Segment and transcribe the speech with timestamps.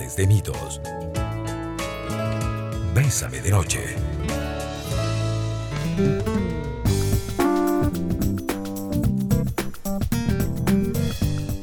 [0.00, 0.80] de mitos.
[2.94, 3.80] Bésame de noche.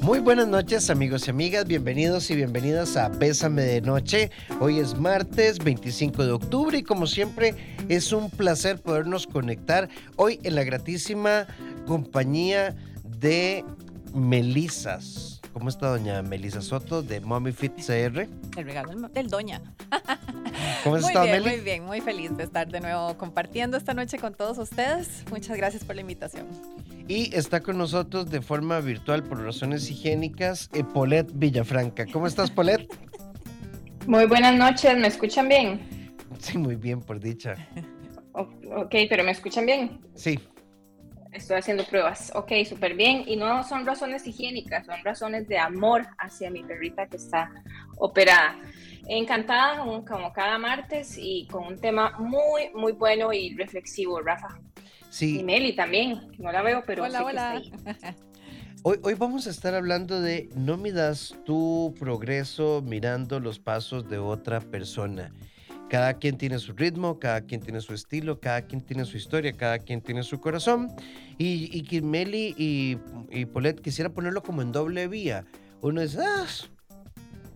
[0.01, 4.29] Muy buenas noches amigos y amigas, bienvenidos y bienvenidas a Bésame de Noche.
[4.59, 7.55] Hoy es martes 25 de octubre y como siempre
[7.89, 11.47] es un placer podernos conectar hoy en la gratísima
[11.87, 13.65] compañía de
[14.13, 15.36] Melisas.
[15.57, 18.27] ¿Cómo está doña Melisa Soto de Mommy Fit CR?
[18.57, 19.59] El regalo del doña.
[20.83, 21.49] ¿Cómo muy está, bien, Meli?
[21.55, 25.23] muy bien, muy feliz de estar de nuevo compartiendo esta noche con todos ustedes.
[25.31, 26.45] Muchas gracias por la invitación.
[27.07, 32.05] Y está con nosotros de forma virtual por razones higiénicas eh, Paulette Villafranca.
[32.05, 32.87] ¿Cómo estás, Paulette?
[34.05, 36.13] Muy buenas noches, ¿me escuchan bien?
[36.37, 37.55] Sí, muy bien, por dicha.
[38.33, 38.41] O-
[38.75, 40.01] ok, pero ¿me escuchan bien?
[40.13, 40.39] Sí,
[41.37, 42.31] Estoy haciendo pruebas.
[42.35, 43.23] Ok, súper bien.
[43.27, 47.51] Y no son razones higiénicas, son razones de amor hacia mi perrita que está
[47.97, 48.55] operada.
[49.07, 54.59] Encantada, como- cada martes, y con un tema muy, muy bueno y reflexivo, Rafa.
[54.59, 55.43] Y sí.
[55.43, 57.55] Meli también, no la veo, pero hola, sé que hola.
[57.57, 58.15] está ahí.
[58.83, 64.17] Hoy, hoy vamos a estar hablando de no midas tu progreso mirando los pasos de
[64.17, 65.33] otra persona.
[65.89, 69.53] Cada quien tiene su ritmo, cada quien tiene su estilo, cada quien tiene su historia,
[69.53, 70.89] cada quien tiene su corazón.
[71.37, 72.97] Y, y que Meli y,
[73.31, 75.45] y Paulette quisiera ponerlo como en doble vía.
[75.81, 76.45] Uno dice, ah,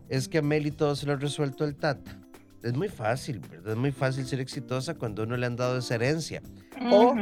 [0.09, 2.17] es que a Meli todo se lo ha resuelto el tata.
[2.63, 3.73] Es muy fácil, ¿verdad?
[3.73, 6.41] Es muy fácil ser exitosa cuando uno le han dado esa herencia.
[6.91, 7.15] O-.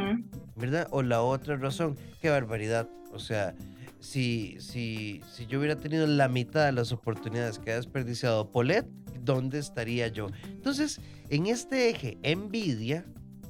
[0.56, 0.86] ¿verdad?
[0.90, 2.88] O la otra razón, qué barbaridad.
[3.12, 3.54] O sea,
[3.98, 8.86] si, si, si yo hubiera tenido la mitad de las oportunidades que ha desperdiciado Polet,
[9.24, 10.28] ¿dónde estaría yo?
[10.44, 13.04] Entonces, en este eje, envidia,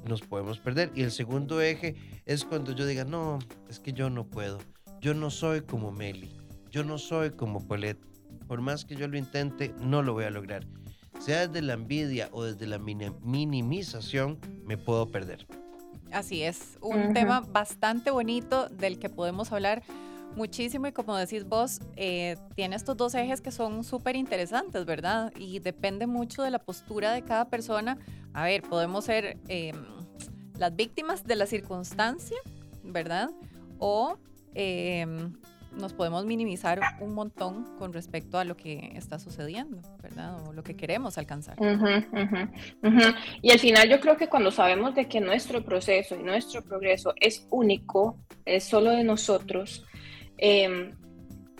[0.07, 0.91] nos podemos perder.
[0.95, 4.59] Y el segundo eje es cuando yo diga, no, es que yo no puedo.
[4.99, 6.31] Yo no soy como Meli.
[6.69, 7.97] Yo no soy como Polet.
[8.47, 10.65] Por más que yo lo intente, no lo voy a lograr.
[11.19, 15.45] Sea desde la envidia o desde la mini- minimización, me puedo perder.
[16.11, 19.83] Así es, un tema bastante bonito del que podemos hablar
[20.35, 25.31] muchísimo y como decís vos, eh, tiene estos dos ejes que son súper interesantes, ¿verdad?
[25.37, 27.97] Y depende mucho de la postura de cada persona.
[28.33, 29.73] A ver, podemos ser eh,
[30.57, 32.37] las víctimas de la circunstancia,
[32.83, 33.31] ¿verdad?
[33.79, 34.17] O
[34.55, 35.05] eh,
[35.77, 40.37] nos podemos minimizar un montón con respecto a lo que está sucediendo, ¿verdad?
[40.47, 41.55] O lo que queremos alcanzar.
[41.59, 42.49] Ujú, ujú,
[42.83, 43.15] ujú.
[43.41, 47.13] Y al final yo creo que cuando sabemos de que nuestro proceso y nuestro progreso
[47.19, 49.85] es único, es solo de nosotros,
[50.37, 51.00] em,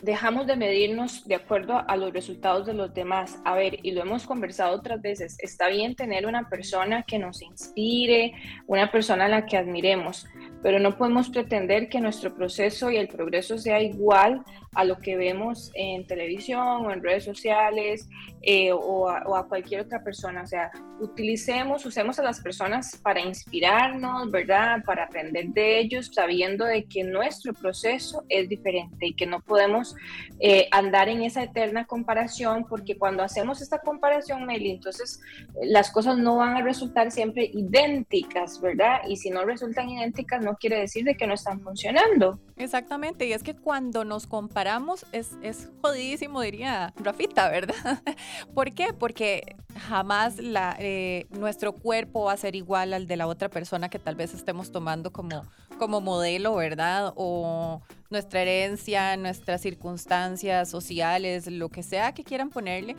[0.02, 3.40] dejamos de medirnos de acuerdo a los resultados de los demás.
[3.46, 7.42] A ver, y lo hemos conversado otras veces, está bien tener una persona que nos
[7.42, 8.34] inspire,
[8.68, 10.28] una persona a la que admiremos,
[10.64, 15.18] pero no podemos pretender que nuestro proceso y el progreso sea igual a lo que
[15.18, 18.08] vemos en televisión o en redes sociales
[18.42, 20.44] eh, o, a, o, a, cualquier otra persona.
[20.44, 24.82] O sea, utilicemos, usemos a las personas para inspirarnos, ¿verdad?
[24.86, 29.91] Para aprender de ellos, sabiendo de que nuestro proceso es diferente y que no podemos
[30.40, 35.20] eh, andar en esa eterna comparación, porque cuando hacemos esta comparación, Meli, entonces
[35.56, 39.02] eh, las cosas no van a resultar siempre idénticas, ¿verdad?
[39.08, 42.40] Y si no resultan idénticas, no quiere decir de que no están funcionando.
[42.58, 47.76] Exactamente, y es que cuando nos comparamos es, es jodidísimo, diría Rafita, ¿verdad?
[48.54, 48.94] ¿Por qué?
[48.94, 49.56] Porque
[49.88, 54.00] jamás la, eh, nuestro cuerpo va a ser igual al de la otra persona que
[54.00, 55.44] tal vez estemos tomando como,
[55.78, 57.14] como modelo, ¿verdad?
[57.16, 62.96] O nuestra herencia, nuestras circunstancias sociales, lo que sea que quieran ponerle.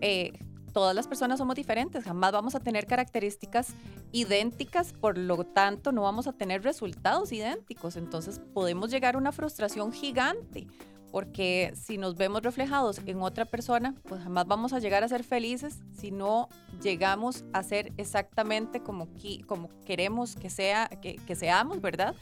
[0.00, 0.32] Eh,
[0.72, 3.74] todas las personas somos diferentes, jamás vamos a tener características
[4.10, 9.32] idénticas, por lo tanto no vamos a tener resultados idénticos, entonces podemos llegar a una
[9.32, 10.66] frustración gigante,
[11.10, 15.24] porque si nos vemos reflejados en otra persona, pues jamás vamos a llegar a ser
[15.24, 16.48] felices si no
[16.82, 19.08] llegamos a ser exactamente como,
[19.46, 22.14] como queremos que, sea, que, que seamos, ¿verdad?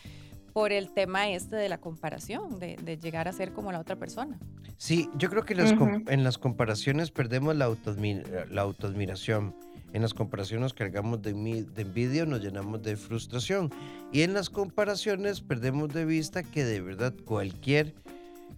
[0.53, 3.97] Por el tema este de la comparación, de, de, llegar a ser como la otra
[3.97, 4.39] persona.
[4.77, 6.11] Sí, yo creo que las, uh -huh.
[6.11, 9.55] en las comparaciones perdemos la, autoadmir la autoadmiración.
[9.93, 13.71] En las comparaciones nos cargamos de, de envidia, nos llenamos de frustración.
[14.13, 17.95] Y en las comparaciones perdemos de vista que de verdad cualquier,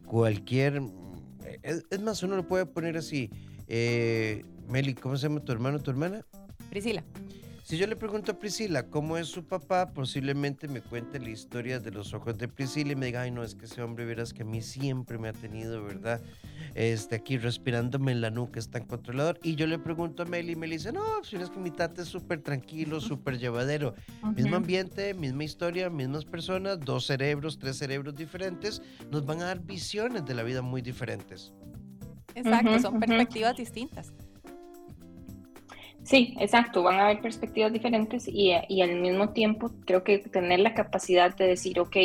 [0.04, 0.82] cualquier,
[1.62, 3.30] es, es más, uno lo puede poner así.
[3.66, 6.24] Eh, Meli, ¿cómo se llama tu hermano, tu hermana?
[6.68, 7.02] Priscila.
[7.64, 11.78] Si yo le pregunto a Priscila cómo es su papá, posiblemente me cuente la historia
[11.78, 14.32] de los ojos de Priscila y me diga, ay no, es que ese hombre, verás
[14.32, 16.20] que a mí siempre me ha tenido, ¿verdad?
[16.74, 19.38] Este, aquí respirándome en la nuca, es tan controlador.
[19.44, 21.70] Y yo le pregunto a Meli y me dice, no, si no es que mi
[21.70, 23.94] tata es súper tranquilo, súper llevadero.
[24.34, 28.82] Mismo ambiente, misma historia, mismas personas, dos cerebros, tres cerebros diferentes,
[29.12, 31.54] nos van a dar visiones de la vida muy diferentes.
[32.34, 34.12] Exacto, son perspectivas distintas.
[36.04, 40.58] Sí, exacto, van a haber perspectivas diferentes y, y, al mismo tiempo creo que tener
[40.58, 41.96] la capacidad de decir, ok,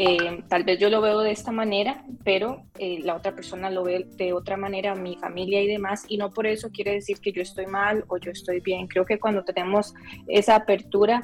[0.00, 3.82] eh, tal vez yo lo veo de esta manera, pero eh, la otra persona lo
[3.82, 7.32] ve de otra manera, mi familia y demás, y no por eso quiere decir que
[7.32, 8.86] yo estoy mal o yo estoy bien.
[8.86, 9.94] Creo que cuando tenemos
[10.28, 11.20] esa apertura,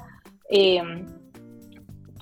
[0.50, 0.82] eh,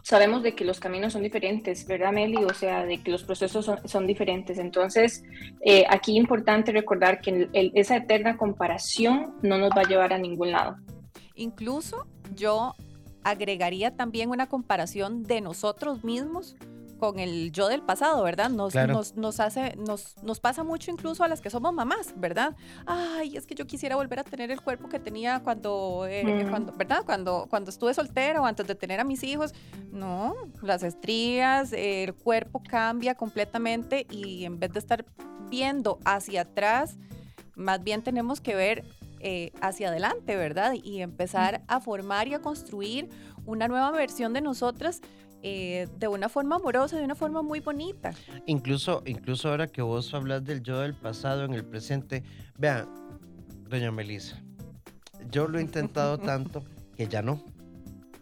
[0.02, 2.44] sabemos de que los caminos son diferentes, ¿verdad, Meli?
[2.44, 4.58] O sea, de que los procesos son, diferentes.
[4.58, 5.22] Entonces,
[5.60, 10.50] eh, aquí importante recordar que esa eterna comparación no nos va a llevar a ningún
[10.50, 10.76] lado.
[11.34, 12.75] Incluso yo
[13.25, 16.56] agregaría también una comparación de nosotros mismos
[17.02, 18.49] con el yo del pasado, ¿verdad?
[18.49, 18.76] Nos,
[19.16, 22.54] nos, hace, nos, nos pasa mucho incluso a las que somos mamás, ¿verdad?
[22.87, 26.50] Ay, es que yo quisiera volver a tener el cuerpo que tenía cuando, eh, mm.
[26.50, 27.02] cuando ¿verdad?
[27.04, 29.52] Cuando, cuando estuve soltera o antes de tener a mis hijos.
[29.90, 35.04] No, las estrías, el cuerpo cambia completamente y en vez de estar
[35.50, 36.99] viendo hacia atrás,
[37.56, 38.84] más bien tenemos que ver
[39.19, 40.75] eh, hacia adelante, ¿verdad?
[40.81, 43.08] Y empezar a formar y a construir
[43.44, 45.00] una nueva versión de nosotras
[45.44, 48.15] eh, de una forma amorosa, de una forma muy bonita.
[48.47, 52.23] Incluso, incluso ahora que vos hablas del yo del pasado en el presente,
[52.59, 52.89] vean,
[53.69, 54.41] doña Melissa,
[55.31, 56.62] yo lo he intentado tanto
[56.97, 57.44] que ya no,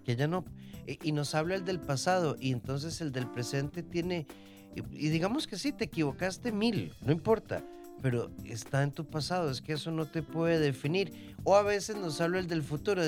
[0.05, 0.45] que ya no.
[0.87, 4.27] Y, nos habla el del pasado y entonces el del presente tiene,
[4.75, 7.63] y, digamos que sí, te equivocaste mil, no importa,
[8.01, 11.35] pero está en tu pasado, es que eso no te puede definir.
[11.45, 13.03] O a veces nos habla el del futuro,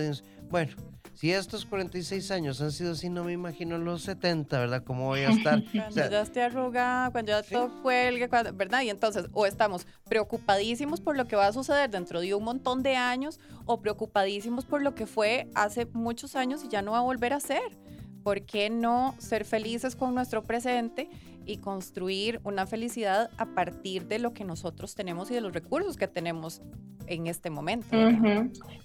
[0.51, 0.77] bueno,
[1.15, 4.83] si estos 46 años han sido así, no me imagino los 70, ¿verdad?
[4.85, 5.63] ¿Cómo voy a estar?
[5.71, 8.83] cuando ya esté arrugada, cuando ya todo cuelgue, ¿verdad?
[8.83, 12.83] Y entonces, o estamos preocupadísimos por lo que va a suceder dentro de un montón
[12.83, 16.99] de años, o preocupadísimos por lo que fue hace muchos años y ya no va
[16.99, 17.79] a volver a ser.
[18.23, 21.11] ¿Por qué no ser felices con nuestro presente
[21.47, 25.97] y construir una felicidad a partir de lo que nosotros tenemos y de los recursos
[25.97, 26.63] que tenemos
[27.07, 27.97] en este momento.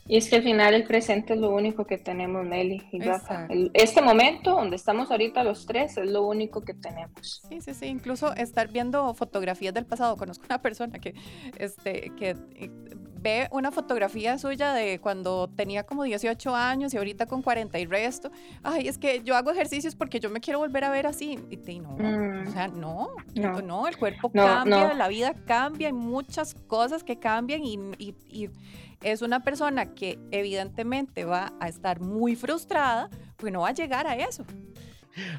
[0.05, 3.47] Y es que al final el presente es lo único que tenemos, Nelly y Rafa.
[3.73, 7.41] este momento donde estamos ahorita los tres es lo único que tenemos.
[7.49, 7.85] Sí, sí, sí.
[7.87, 10.15] Incluso estar viendo fotografías del pasado.
[10.17, 11.13] Conozco una persona que,
[11.57, 12.35] este, que
[13.27, 17.85] ve una fotografía suya de cuando tenía como 18 años y ahorita con 40 y
[17.85, 18.31] resto.
[18.63, 21.37] Ay, es que yo hago ejercicios porque yo me quiero volver a ver así.
[21.49, 22.79] Y, no, o sea, mm.
[22.79, 23.09] no,
[23.61, 28.49] no, el cuerpo cambia, la vida cambia, hay muchas cosas que cambian y, y,
[29.01, 34.07] es una persona que evidentemente va a estar muy frustrada porque no va a llegar
[34.07, 34.43] a eso.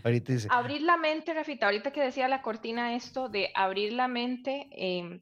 [0.05, 0.49] Ahorita dice.
[0.51, 5.21] Abrir la mente, Rafita, ahorita que decía la cortina esto de abrir la mente, eh,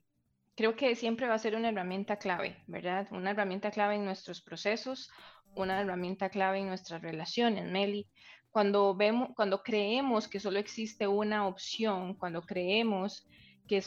[0.57, 3.07] creo que siempre va a ser una herramienta clave, ¿verdad?
[3.11, 5.11] Una herramienta clave en nuestros procesos,
[5.55, 8.09] una herramienta clave en nuestras relaciones, Meli.
[8.51, 13.27] Cuando, vemos, cuando creemos que solo existe una opción, cuando creemos
[13.69, 13.83] que,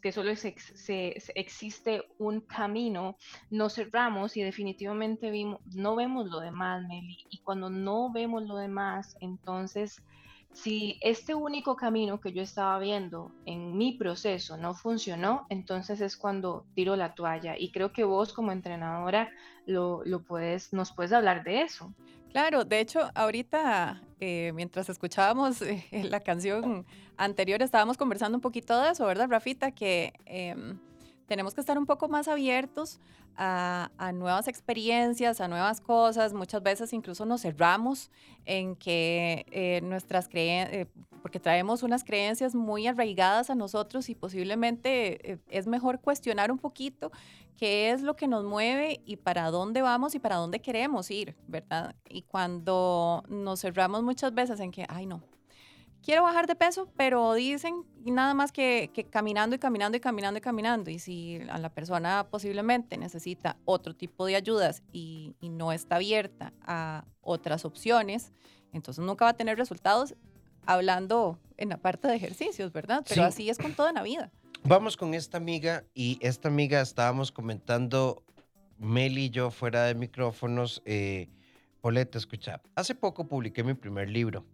[0.00, 3.18] que solo existe un camino,
[3.50, 5.30] nos cerramos y definitivamente
[5.74, 7.18] no vemos lo demás, Meli.
[7.28, 10.02] Y cuando no vemos lo demás, entonces
[10.54, 16.16] si este único camino que yo estaba viendo en mi proceso no funcionó, entonces es
[16.16, 17.56] cuando tiro la toalla.
[17.58, 19.30] Y creo que vos como entrenadora
[19.66, 21.92] lo, puedes, nos puedes hablar de eso.
[22.30, 26.86] Claro, de hecho, ahorita, eh, mientras escuchábamos eh, la canción
[27.16, 29.72] anterior, estábamos conversando un poquito de eso, ¿verdad, Rafita?
[29.72, 30.78] Que em,
[31.26, 33.00] tenemos que estar un poco más abiertos
[33.36, 36.32] a, nuevas experiencias, a nuevas cosas.
[36.32, 38.10] Muchas veces incluso nos cerramos
[38.44, 40.86] en que eh, nuestras creencias, eh,
[41.22, 46.58] porque traemos unas creencias muy arraigadas a nosotros y posiblemente eh, es mejor cuestionar un
[46.58, 47.10] poquito
[47.56, 51.34] qué es lo que nos mueve y para dónde vamos y para dónde queremos ir,
[51.46, 51.94] ¿verdad?
[52.08, 55.22] Y cuando nos cerramos muchas veces en que, ay no,
[56.04, 60.40] quiero bajar de peso, pero dicen nada más que, caminando y caminando y caminando y
[60.40, 60.90] caminando.
[60.90, 66.52] Y si a la persona posiblemente necesita otro tipo de ayudas y, no está abierta
[66.62, 68.32] a otras opciones,
[68.72, 70.16] entonces nunca va a tener resultados
[70.66, 73.04] hablando en la parte de ejercicios, ¿verdad?
[73.08, 74.32] Pero así es con toda la vida.
[74.64, 78.24] Vamos con esta amiga y esta amiga estábamos comentando,
[78.78, 81.28] Meli y yo fuera de micrófonos, eh,
[81.80, 84.44] Poleta, escucha, hace poco publiqué mi primer libro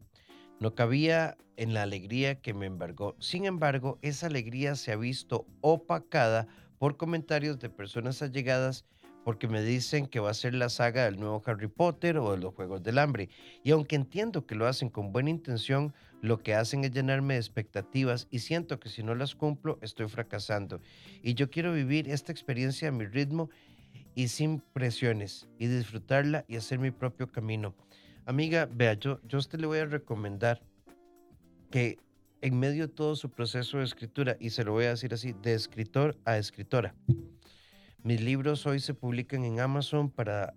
[0.60, 3.16] no cabía en la alegría que me embargó.
[3.18, 6.46] Sin embargo, esa alegría se ha visto opacada
[6.78, 8.84] por comentarios de personas allegadas
[9.24, 12.38] porque me dicen que va a ser la saga del nuevo Harry Potter o de
[12.38, 13.28] los Juegos del Hambre.
[13.62, 17.40] Y aunque entiendo que lo hacen con buena intención, lo que hacen es llenarme de
[17.40, 20.80] expectativas y siento que si no las cumplo estoy fracasando.
[21.22, 23.50] Y yo quiero vivir esta experiencia a mi ritmo
[24.14, 27.74] y sin presiones y disfrutarla y hacer mi propio camino.
[28.30, 30.62] Amiga, vea, yo, yo a usted le voy a recomendar
[31.68, 31.98] que
[32.42, 35.32] en medio de todo su proceso de escritura, y se lo voy a decir así,
[35.32, 36.94] de escritor a escritora.
[38.04, 40.54] Mis libros hoy se publican en Amazon para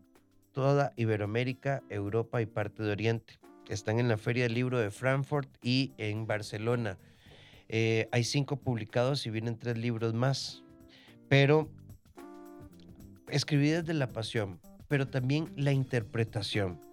[0.51, 3.39] toda Iberoamérica, Europa y parte de Oriente.
[3.67, 6.99] Están en la Feria del Libro de Frankfurt y en Barcelona.
[7.69, 10.63] Eh, hay cinco publicados y vienen tres libros más.
[11.27, 11.71] Pero
[13.29, 16.92] escribí desde la pasión, pero también la interpretación.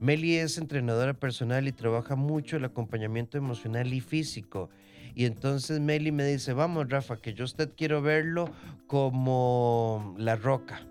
[0.00, 4.68] Meli es entrenadora personal y trabaja mucho el acompañamiento emocional y físico.
[5.14, 8.50] Y entonces Meli me dice, vamos Rafa, que yo usted quiero verlo
[8.86, 10.86] como la roca.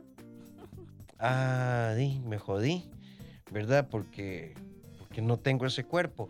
[1.19, 2.89] Ah, di, me jodí,
[3.51, 3.87] ¿verdad?
[3.89, 4.55] Porque,
[4.97, 6.29] porque no tengo ese cuerpo.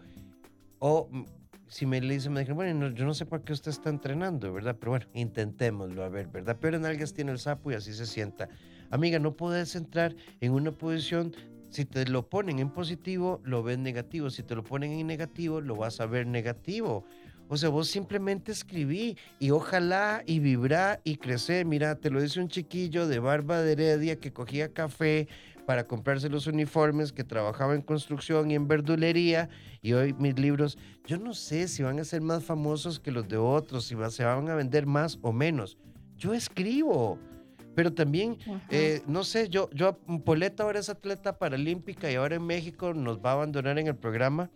[0.80, 1.24] O mm,
[1.68, 4.76] si me dice, me dijeron, bueno, yo no sé por qué usted está entrenando, ¿verdad?
[4.80, 6.58] Pero bueno, intentémoslo, a ver, ¿verdad?
[6.60, 8.50] Pero en algas tiene el sapo y así se sienta.
[8.92, 11.34] Amiga, no puedes entrar en una posición
[11.76, 14.30] si te lo ponen en positivo, lo ves negativo.
[14.30, 17.04] Si te lo ponen en negativo, lo vas a ver negativo.
[17.50, 21.66] O sea, vos simplemente escribí y ojalá y vibra y crecer.
[21.66, 25.28] Mira, te lo dice un chiquillo de barba de heredia que cogía café
[25.66, 29.50] para comprarse los uniformes, que trabajaba en construcción y en verdulería.
[29.82, 33.28] Y hoy mis libros, yo no sé si van a ser más famosos que los
[33.28, 35.78] de otros, si se van a vender más o menos.
[36.16, 37.20] Yo escribo.
[37.76, 38.38] Pero también,
[38.70, 43.20] eh, no sé, yo, yo, Poleta ahora es atleta paralímpica y ahora en México nos
[43.20, 44.50] va a abandonar en el programa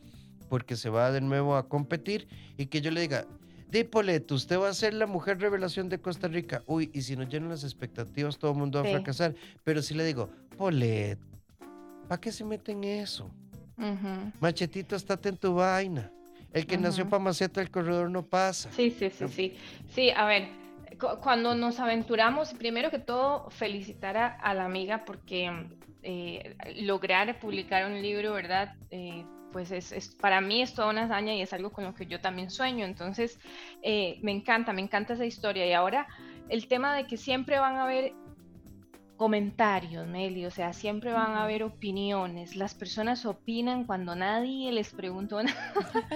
[0.48, 3.28] porque se va de nuevo a competir y que yo le diga,
[3.70, 6.64] Di Poleta, usted va a ser la mujer revelación de Costa Rica.
[6.66, 9.36] Uy, y si no llenan las expectativas, todo el mundo va a fracasar.
[9.64, 11.20] Pero si le digo, Polet,
[12.08, 13.30] ¿para qué se meten en eso?
[14.40, 16.12] Machetito, estate en tu vaina.
[16.52, 18.72] El que nació para maceta, el corredor no pasa.
[18.72, 19.54] Sí, sí, sí, sí.
[19.94, 20.48] Sí, a ver,
[20.98, 25.52] cuando nos aventuramos, primero que todo, felicitar a, la amiga porque
[26.04, 28.74] eh, lograr publicar un libro, ¿verdad?
[28.92, 32.06] Eh, pues es, para mí es toda una hazaña y es algo con lo que
[32.06, 32.86] yo también sueño.
[32.86, 33.40] Entonces,
[33.82, 35.66] eh, me encanta, me encanta esa historia.
[35.66, 36.08] Y ahora,
[36.50, 38.14] el tema de que siempre van a haber
[39.18, 42.56] comentarios, Meli, o sea, siempre van a haber opiniones.
[42.56, 46.08] Las personas opinan cuando nadie les preguntó nada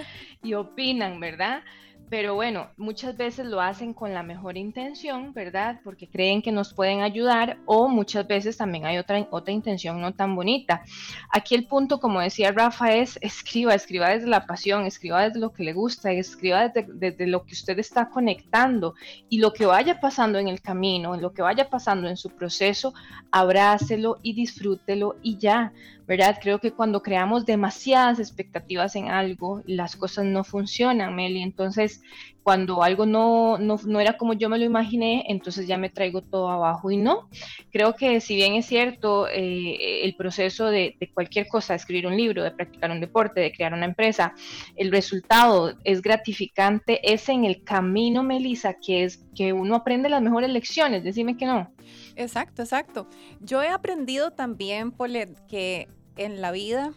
[0.42, 1.62] y opinan, ¿verdad?
[2.10, 5.80] Pero bueno, muchas veces lo hacen con la mejor intención, ¿verdad?
[5.82, 10.12] Porque creen que nos pueden ayudar o muchas veces también hay otra, otra intención no
[10.12, 10.82] tan bonita.
[11.30, 15.52] Aquí el punto, como decía Rafa, es escriba, escriba desde la pasión, escriba desde lo
[15.52, 18.94] que le gusta, escriba desde, desde lo que usted está conectando
[19.28, 22.94] y lo que vaya pasando en el camino, lo que vaya pasando en su proceso,
[23.30, 25.72] abrácelo y disfrútelo y ya.
[26.06, 26.38] ¿Verdad?
[26.40, 31.42] Creo que cuando creamos demasiadas expectativas en algo, las cosas no funcionan, Meli.
[31.42, 32.02] Entonces,
[32.44, 36.50] cuando algo no, no, era como yo me lo imaginé, entonces ya me traigo todo
[36.50, 36.90] abajo.
[36.90, 37.30] Y no,
[37.72, 42.42] creo que si bien es cierto eh, el proceso de, cualquier cosa, escribir un libro,
[42.42, 44.34] de practicar un deporte, de crear una empresa,
[44.76, 50.20] el resultado es gratificante, es en el camino, Melissa, que es que uno aprende las
[50.20, 51.02] mejores lecciones.
[51.02, 51.72] Decime que no.
[52.14, 53.08] Exacto, exacto.
[53.40, 56.92] Yo he aprendido también, Polet, que en la vida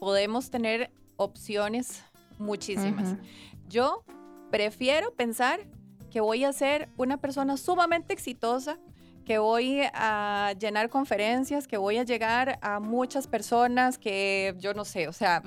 [0.00, 2.02] podemos tener opciones
[2.38, 3.14] muchísimas.
[3.68, 4.02] Yo
[4.50, 5.60] prefiero pensar
[6.10, 8.78] que voy a ser una persona sumamente exitosa,
[9.24, 14.84] que voy a llenar conferencias, que voy a llegar a muchas personas, que yo no
[14.84, 15.42] sé, o sea,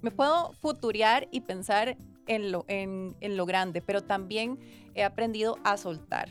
[0.00, 4.58] me puedo futurear y pensar en lo, en, en lo grande, pero también
[4.94, 6.28] he aprendido a soltar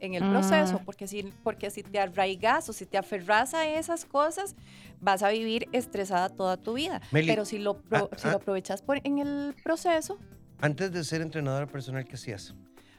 [0.00, 0.84] en el proceso, mm.
[0.84, 4.56] porque si, porque si te arraigas o si te aferras a esas cosas,
[5.00, 7.00] vas a vivir estresada toda tu vida.
[7.12, 8.36] Pero si lo, ah, si lo ah.
[8.36, 10.18] aprovechas por, en el proceso.
[10.60, 12.54] Antes de ser entrenadora personal, ¿qué hacías?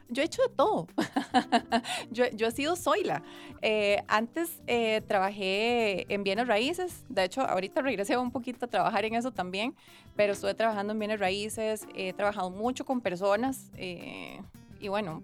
[0.08, 0.88] Yo he hecho de todo.
[2.10, 3.22] yo, yo, he sido Zoila.
[3.62, 7.04] Eh, antes eh, trabajé en bienes raíces.
[7.08, 9.74] De hecho, ahorita regresé un poquito a trabajar en eso también.
[10.16, 11.86] Pero estuve trabajando en bienes raíces.
[11.94, 13.70] He trabajado mucho con personas.
[13.76, 14.40] Eh,
[14.80, 15.22] y bueno.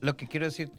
[0.00, 0.70] Lo que quiero decir,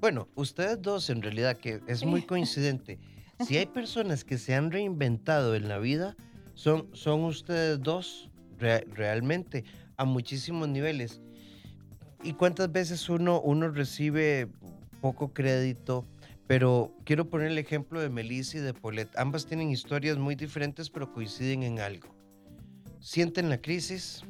[0.00, 3.00] bueno, ustedes dos en realidad, que es muy coincidente.
[3.40, 6.14] Si hay personas que se han reinventado en la vida,
[6.54, 8.28] son, son ustedes dos
[8.58, 9.64] realmente
[10.02, 11.20] a muchísimos niveles.
[12.22, 14.48] ¿Y cuántas veces uno, uno recibe
[15.00, 16.06] poco crédito?
[16.46, 19.16] Pero quiero poner el ejemplo de Melissa y de Paulette.
[19.16, 22.14] Ambas tienen historias muy diferentes, pero coinciden en algo.
[23.00, 24.22] Sienten la crisis,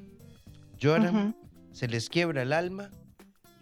[0.79, 1.37] lloran,
[1.73, 2.91] se les quiebra el alma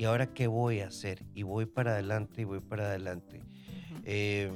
[0.00, 1.26] ¿y ahora qué voy a hacer?
[1.34, 3.42] Y voy para adelante y voy para adelante.
[4.04, 4.50] Em,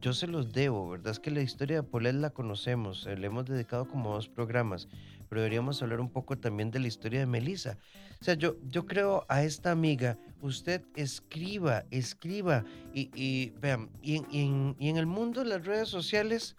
[0.00, 1.12] yo se los debo, ¿verdad?
[1.12, 4.88] Es que la historia de Paulette la conocemos, eh, le hemos dedicado como dos programas,
[5.28, 7.78] pero deberíamos hablar un poco también de la historia de Melissa.
[8.20, 14.16] O sea, yo, yo creo a esta amiga, usted escriba, escriba, y, y vean, y
[14.16, 16.56] en, y en el mundo de las redes sociales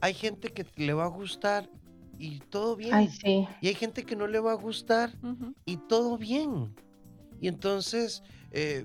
[0.00, 1.68] hay gente que le va a gustar
[2.18, 2.94] y todo bien.
[2.94, 3.48] Ay, sí.
[3.60, 5.54] Y hay gente que no le va a gustar Ujú.
[5.64, 6.74] y todo bien.
[7.40, 8.84] Y entonces, eh,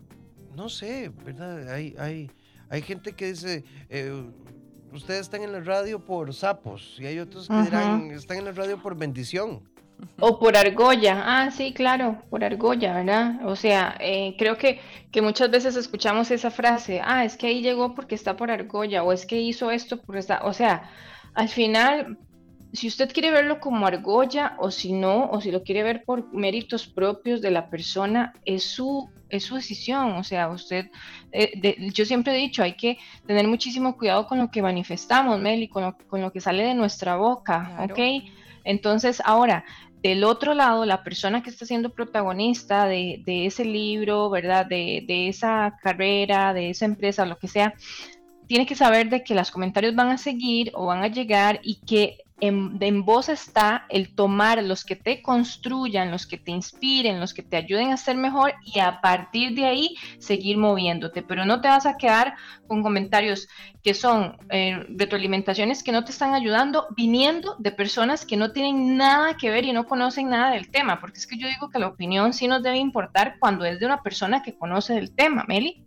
[0.55, 1.69] no sé, ¿verdad?
[1.73, 2.31] Hay, hay,
[2.69, 4.29] hay gente que dice, eh,
[4.95, 7.63] ustedes están en la radio por sapos y hay otros que Ajá.
[7.63, 9.61] dirán, están en la radio por bendición.
[10.19, 11.23] O por argolla.
[11.25, 13.45] Ah, sí, claro, por argolla, ¿verdad?
[13.45, 17.61] O sea, eh, creo que, que muchas veces escuchamos esa frase, ah, es que ahí
[17.61, 20.89] llegó porque está por argolla, o es que hizo esto porque está, o sea,
[21.33, 22.17] al final,
[22.75, 26.33] si usted quiere verlo como argolla o si no, o si lo quiere ver por
[26.33, 30.13] méritos propios de la persona, es su, es su decisión.
[30.13, 30.87] O sea, usted,
[31.31, 35.39] eh, de- yo siempre he dicho, hay que tener muchísimo cuidado con lo que manifestamos,
[35.39, 37.93] Meli, con lo, con lo que sale de nuestra boca, Claro.
[37.93, 37.99] ¿ok?
[38.63, 39.63] Entonces, ahora,
[40.01, 44.65] del otro lado, la persona que está siendo protagonista de, de ese libro, ¿verdad?
[44.65, 47.73] De, de esa carrera, de esa empresa, lo que sea,
[48.47, 51.79] tiene que saber de que los comentarios van a seguir o van a llegar y
[51.85, 57.33] que en, vos está el tomar los que te construyan, los que te inspiren, los
[57.33, 61.23] que te ayuden a ser mejor y a partir de ahí seguir moviéndote.
[61.23, 62.35] Pero no te vas a quedar
[62.67, 63.47] con comentarios
[63.81, 68.97] que son eh, retroalimentaciones que no te están ayudando, viniendo de personas que no tienen
[68.97, 71.79] nada que ver y no conocen nada del tema, porque es que yo digo que
[71.79, 75.45] la opinión sí nos debe importar cuando es de una persona que conoce del tema,
[75.47, 75.85] Meli.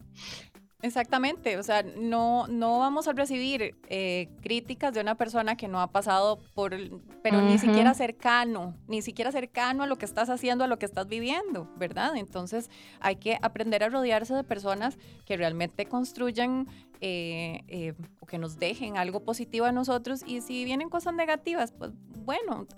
[0.80, 5.80] Exactamente, o sea, no, no vamos a recibir eh, críticas de una persona que no
[5.80, 6.73] ha pasado por,
[7.20, 10.87] pero ni siquiera cercano, ni siquiera cercano a lo que estás haciendo, a lo que
[10.87, 12.14] estás viviendo, ¿verdad?
[12.14, 12.70] Entonces
[13.00, 16.68] hay que aprender a rodearse de personas que realmente construyan
[17.00, 21.73] eh, eh, o que nos dejen algo positivo a nosotros y si vienen cosas negativas,
[21.73, 21.90] pues
[22.25, 22.68] bueno,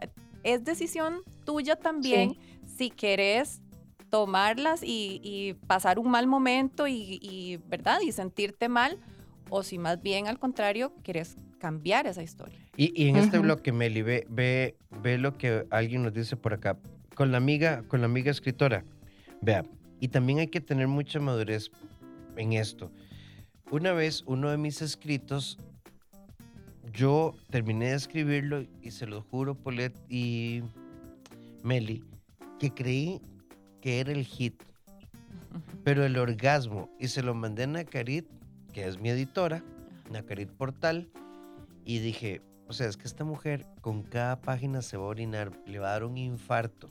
[0.42, 3.60] es decisión tuya también si querés
[4.10, 8.00] tomarlas y, y pasar un mal momento y, y, ¿verdad?
[8.04, 8.98] Y sentirte mal,
[9.48, 12.58] o si más bien al contrario, quieres cambiar esa historia.
[12.76, 13.44] Y, y en este Ujú.
[13.44, 16.78] bloque, Meli, ve, ve, ve lo que alguien nos dice por acá.
[17.14, 18.84] Con la amiga, con la amiga escritora.
[19.42, 19.64] Vea,
[20.00, 21.70] y también hay que tener mucha madurez
[22.36, 22.90] en esto.
[23.70, 25.58] Una vez, uno de mis escritos,
[26.92, 30.62] yo terminé de escribirlo y se lo juro, Polet y
[31.62, 32.02] Meli,
[32.58, 33.20] que creí
[33.80, 34.62] que era el hit,
[35.84, 38.26] pero el orgasmo, y se lo mandé a Nakarit,
[38.72, 39.62] que es mi editora,
[40.10, 41.08] Nakarit Portal,
[41.84, 45.50] y dije, o sea, es que esta mujer con cada página se va a orinar,
[45.66, 46.90] le va a dar un infarto.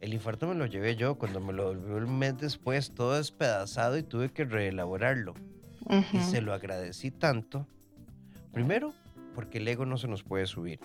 [0.00, 3.98] El infarto me lo llevé yo cuando me lo volvió un mes después, todo despedazado
[3.98, 5.34] y tuve que reelaborarlo.
[6.12, 6.30] Y Ujú.
[6.30, 7.66] se lo agradecí tanto.
[8.52, 8.94] Primero,
[9.34, 10.80] porque el ego no se nos puede subir.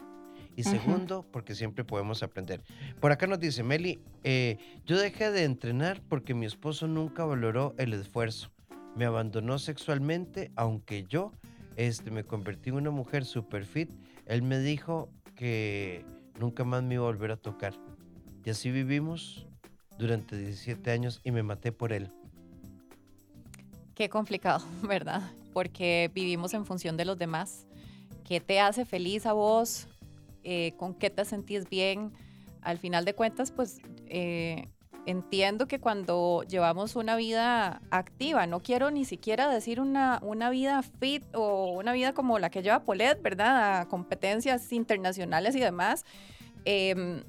[0.55, 2.63] Y segundo, porque siempre podemos aprender.
[2.99, 7.73] Por acá nos dice Meli, eh, yo dejé de entrenar porque mi esposo nunca valoró
[7.77, 8.51] el esfuerzo.
[8.95, 11.31] Me abandonó sexualmente, aunque yo
[11.75, 13.89] este, me convertí en una mujer super fit.
[14.27, 16.05] Él me dijo que
[16.39, 17.73] nunca más me iba a volver a tocar.
[18.45, 19.47] Y así vivimos
[19.97, 22.11] durante 17 años y me maté por él.
[23.95, 25.21] Qué complicado, ¿verdad?
[25.53, 27.65] Porque vivimos en función de los demás.
[28.23, 29.87] ¿Qué te hace feliz a vos?
[30.43, 32.11] Eh, ¿Con qué te sentís bien?
[32.61, 34.69] Al final de cuentas, pues eh,
[35.05, 40.81] entiendo que cuando llevamos una vida activa, no quiero ni siquiera decir una, una vida
[40.81, 43.81] fit o una vida como la que lleva Polet, ¿verdad?
[43.81, 46.05] A competencias internacionales y demás,
[46.65, 47.23] em,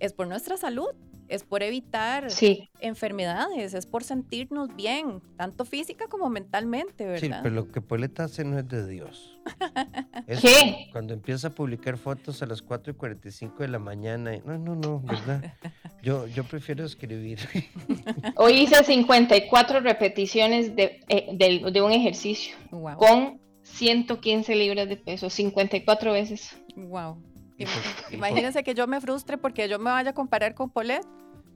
[0.00, 0.90] es por nuestra salud,
[1.30, 7.40] es por evitar Sí, enfermedades, es por sentirnos bien, tanto física como mentalmente, Sí, ¿verdad?
[7.42, 9.38] pero lo que Poleta hace no es de Dios.
[10.26, 10.88] Es ¿Qué?
[10.92, 14.34] Cuando empieza a publicar fotos a las 4 y 45 de la mañana.
[14.36, 15.54] y- No, no, no, ¿verdad?
[16.02, 17.38] Yo, yo prefiero escribir.
[18.36, 24.96] hoy hice 54 repeticiones de, eh, del- de un ejercicio Wow, con 115 libras de
[24.96, 26.56] peso, 54 veces.
[26.76, 27.22] wow.
[27.60, 30.70] Y y por- Imagínense que yo me frustre porque yo me vaya a comparar con
[30.70, 31.02] Polet.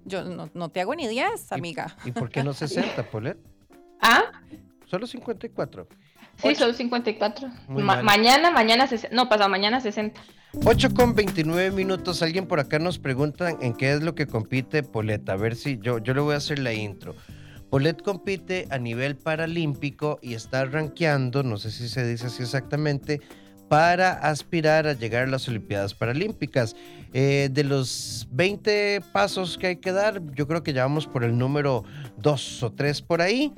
[0.04, 1.96] Yo no, no te hago ni 10, amiga.
[2.04, 3.38] ¿Y por qué no 60, Polet?
[4.00, 4.22] Ah,
[4.86, 5.88] Solo 54.
[6.36, 7.48] sí, solo 54.
[7.68, 8.04] Muy Ma- mal.
[8.04, 9.16] mañana, mañana, 60.
[9.16, 10.20] no, pasado mañana 60.
[10.66, 12.20] 8 con 29 minutos.
[12.22, 15.26] Alguien por acá nos pregunta en qué es lo que compite Polet.
[15.30, 17.14] A ver si yo, yo le voy a hacer la intro.
[17.70, 23.20] Polet compite a nivel paralímpico y está rankeando, no sé si se dice así exactamente,
[23.68, 26.76] para aspirar a llegar a las Olimpiadas Paralímpicas.
[27.12, 31.22] Eh, de los 20 pasos que hay que dar, yo creo que ya vamos por
[31.24, 31.84] el número
[32.18, 33.52] 2 o 3 por ahí.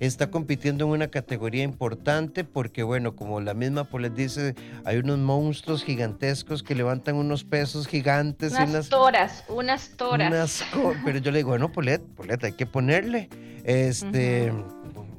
[0.00, 5.18] Está compitiendo en una categoría importante porque, bueno, como la misma Polet dice, hay unos
[5.18, 10.28] monstruos gigantescos que levantan unos pesos gigantes y Unas unas toras, unas toras.
[10.32, 10.64] unas
[11.04, 13.28] pero yo le digo, bueno, Polet, Polet, hay que ponerle
[13.62, 14.52] este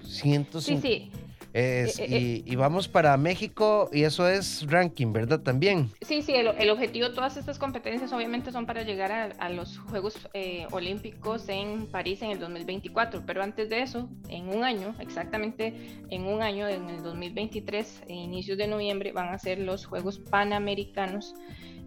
[0.02, 0.82] Sí, 150.
[0.82, 1.12] sí.
[1.54, 5.40] Es, eh, eh, y, vamos para México y eso es ranking, ¿verdad?
[5.42, 5.92] También.
[6.02, 10.16] Sí, sí, el, objetivo de todas estas competencias obviamente son para llegar a, los Juegos
[10.34, 15.76] eh, Olímpicos en París en el 2024, pero antes de eso, en un año, exactamente
[16.10, 20.18] en un año, en el 2023, a inicios de noviembre, van a ser los Juegos
[20.18, 21.36] Panamericanos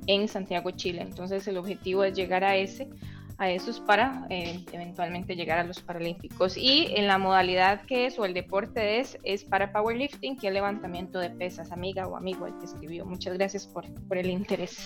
[0.07, 1.03] en Santiago, Chile.
[1.03, 2.89] Entonces el objetivo es llegar a ese
[3.39, 6.57] a esos para eh, eventualmente llegar a los Paralímpicos.
[6.57, 10.55] Y en la modalidad que es o el deporte es, es para powerlifting, que es
[10.55, 13.05] levantamiento de pesas, amiga o amigo el que escribió.
[13.05, 14.79] Muchas gracias por, por el interés.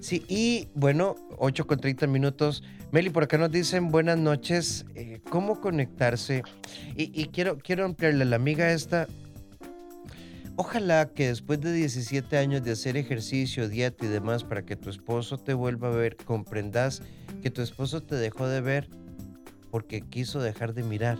[0.00, 2.62] Sí, y bueno, 8 con 30 minutos.
[2.92, 4.84] Meli, por acá nos dicen buenas noches.
[4.94, 6.42] Eh, ¿Cómo conectarse?
[6.94, 9.08] Y, y, quiero, quiero ampliarle a la amiga esta.
[10.56, 14.90] Ojalá que después de 17 años de hacer ejercicio, dieta y demás, para que tu
[14.90, 17.02] esposo te vuelva a ver, comprendas
[17.42, 18.88] que tu esposo te dejó de ver
[19.70, 21.18] porque quiso dejar de mirar.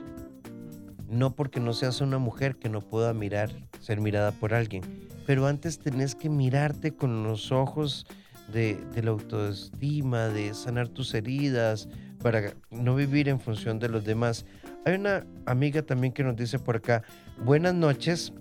[1.08, 3.50] No porque no seas una mujer que no pueda mirar,
[3.80, 4.82] ser mirada por alguien.
[5.26, 8.06] Pero antes tenés que mirarte con los ojos
[8.52, 11.88] de, la autoestima, de sanar tus heridas,
[12.22, 14.46] para no vivir en función de los demás.
[14.84, 17.02] Hay una amiga también que nos dice por acá,
[17.44, 18.32] buenas noches,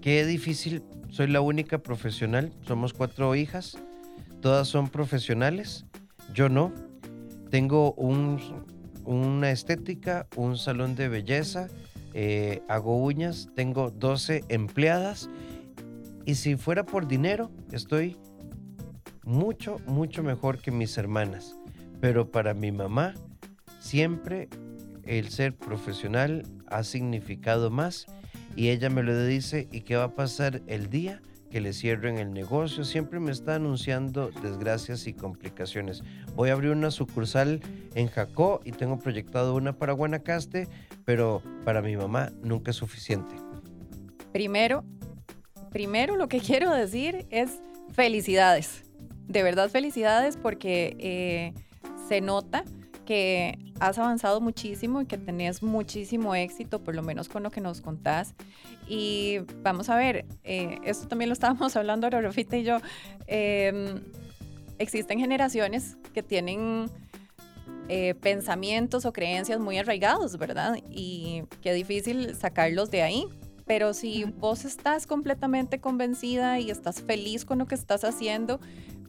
[0.00, 3.78] qué difícil, soy la única profesional, somos cuatro hijas,
[4.40, 5.86] todas son profesionales
[6.32, 6.72] yo no.
[7.50, 11.68] Tengo una estética, un salón de belleza,
[12.14, 15.28] eh, hago uñas, tengo 12 empleadas
[16.24, 18.16] y si fuera por dinero estoy
[19.24, 21.56] mucho, mucho mejor que mis hermanas.
[22.00, 23.14] Pero para mi mamá
[23.80, 24.48] siempre
[25.04, 28.06] el ser profesional ha significado más
[28.56, 31.20] y ella me lo dice y qué va a pasar el día
[31.52, 32.82] que le cierren el negocio.
[32.82, 36.02] Siempre me está anunciando desgracias y complicaciones.
[36.34, 37.60] Voy a abrir una sucursal
[37.94, 40.66] en Jacó y tengo proyectado una para Guanacaste,
[41.04, 43.34] pero para mi mamá nunca es suficiente.
[44.32, 44.82] Primero,
[45.70, 47.60] primero lo que quiero decir es
[47.92, 48.84] felicidades.
[49.28, 51.52] De verdad felicidades porque eh,
[52.08, 52.64] se nota
[53.04, 57.60] que has avanzado muchísimo y que tenés muchísimo éxito, por lo menos con lo que
[57.60, 58.34] nos contás.
[58.86, 62.78] Y vamos a ver, eh, esto también lo estábamos hablando ahora, Rafita y yo.
[63.26, 64.00] Em,
[64.78, 66.88] existen generaciones que tienen
[67.88, 70.78] eh, pensamientos o creencias muy arraigados, ¿verdad?
[70.88, 73.26] Y qué difícil sacarlos de ahí.
[73.66, 78.60] Pero si vos estás completamente convencida y estás feliz con lo que estás haciendo,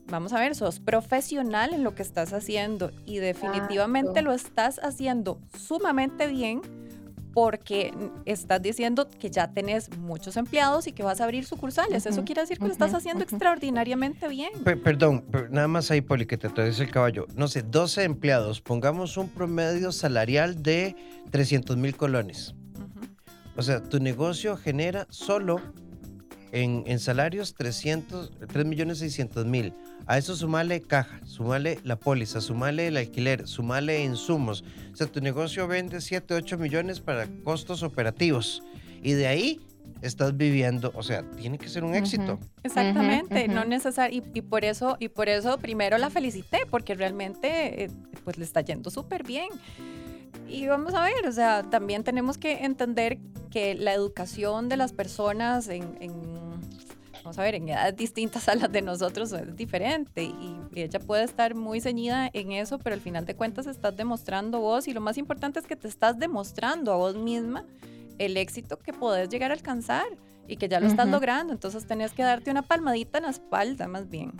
[0.08, 5.40] vamos a ver, sos profesional en lo que estás haciendo y definitivamente lo estás haciendo
[5.58, 6.62] sumamente bien
[7.34, 7.92] porque
[8.26, 12.06] estás diciendo que ya tenés muchos empleados y que vas a abrir sucursales.
[12.06, 14.52] Eso quiere decir que lo estás haciendo extraordinariamente bien.
[14.62, 17.26] perdón, nada más ahí, Poli, que te traes el caballo.
[17.34, 20.94] No sé, 12 empleados, pongamos un promedio salarial de
[21.32, 22.54] 300 mil colones.
[23.56, 25.60] O sea, tu negocio genera solo
[26.52, 29.74] en, en salarios 300, 3 millones 600 mil.
[30.06, 34.62] A eso sumale caja, sumale la póliza, sumale el alquiler, sumale insumos.
[34.92, 38.62] O sea, tu negocio vende 7, 8 millones para costos operativos.
[39.02, 39.60] Y de ahí
[40.02, 42.38] estás viviendo, o sea, tiene que ser un éxito.
[42.62, 47.90] Exactamente, no necesario y, por eso y por eso primero la felicité porque realmente eh,
[48.24, 49.48] pues le está yendo súper bien.
[50.46, 53.18] Y vamos a ver, o sea, también tenemos que entender
[53.50, 56.33] que la educación de las personas en
[57.24, 61.22] vamos a ver, en edades distintas a las de nosotros es diferente y, ella puede
[61.22, 65.00] estar muy ceñida en eso, pero al final de cuentas estás demostrando vos y lo
[65.00, 67.64] más importante es que te estás demostrando a vos misma
[68.18, 70.04] el éxito que podés llegar a alcanzar
[70.48, 73.86] y que ya lo estás logrando, entonces tenés que darte una palmadita en la espalda
[73.86, 74.32] más bien.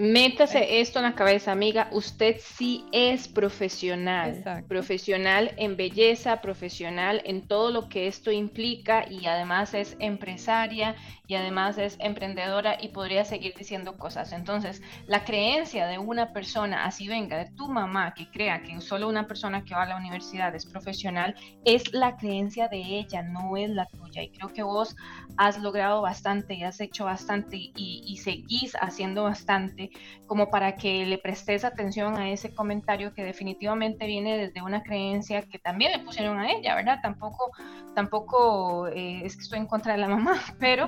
[0.00, 1.90] Métase esto en la cabeza, amiga.
[1.92, 4.64] Usted sí es profesional.
[4.66, 10.96] Profesional en belleza, profesional en todo lo que esto implica y además es empresaria
[11.30, 14.32] y además es emprendedora y podría seguir diciendo cosas.
[14.32, 19.08] Entonces, la creencia de una persona, así venga, de tu mamá, que crea que solo
[19.08, 23.56] una persona que va a la universidad es profesional, es la creencia de ella, no
[23.56, 24.24] es la tuya.
[24.24, 24.96] Y creo que vos
[25.36, 29.90] has logrado bastante y has hecho bastante y, y seguís haciendo bastante
[30.26, 35.42] como para que le prestes atención a ese comentario que definitivamente viene desde una creencia
[35.42, 36.98] que también le pusieron a ella, ¿verdad?
[37.02, 37.50] Tampoco,
[37.94, 40.86] tampoco eh, es que estoy en contra de la mamá, pero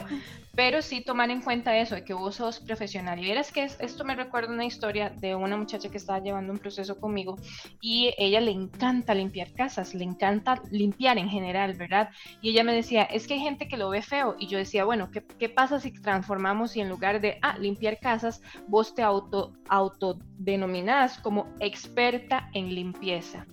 [0.55, 3.19] pero sí tomar en cuenta eso, de que vos sos profesional.
[3.19, 6.59] Y verás que esto me recuerda una historia de una muchacha que estaba llevando un
[6.59, 7.39] proceso conmigo
[7.81, 12.11] y ella le encanta limpiar casas, le encanta limpiar en general, ¿verdad?
[12.43, 14.37] Y ella me decía, es que hay gente que lo ve feo.
[14.39, 18.43] Y yo decía, bueno, ¿qué, pasa si transformamos y en lugar de, ah, limpiar casas,
[18.69, 23.47] vos te auto, autodenominás como experta en limpieza?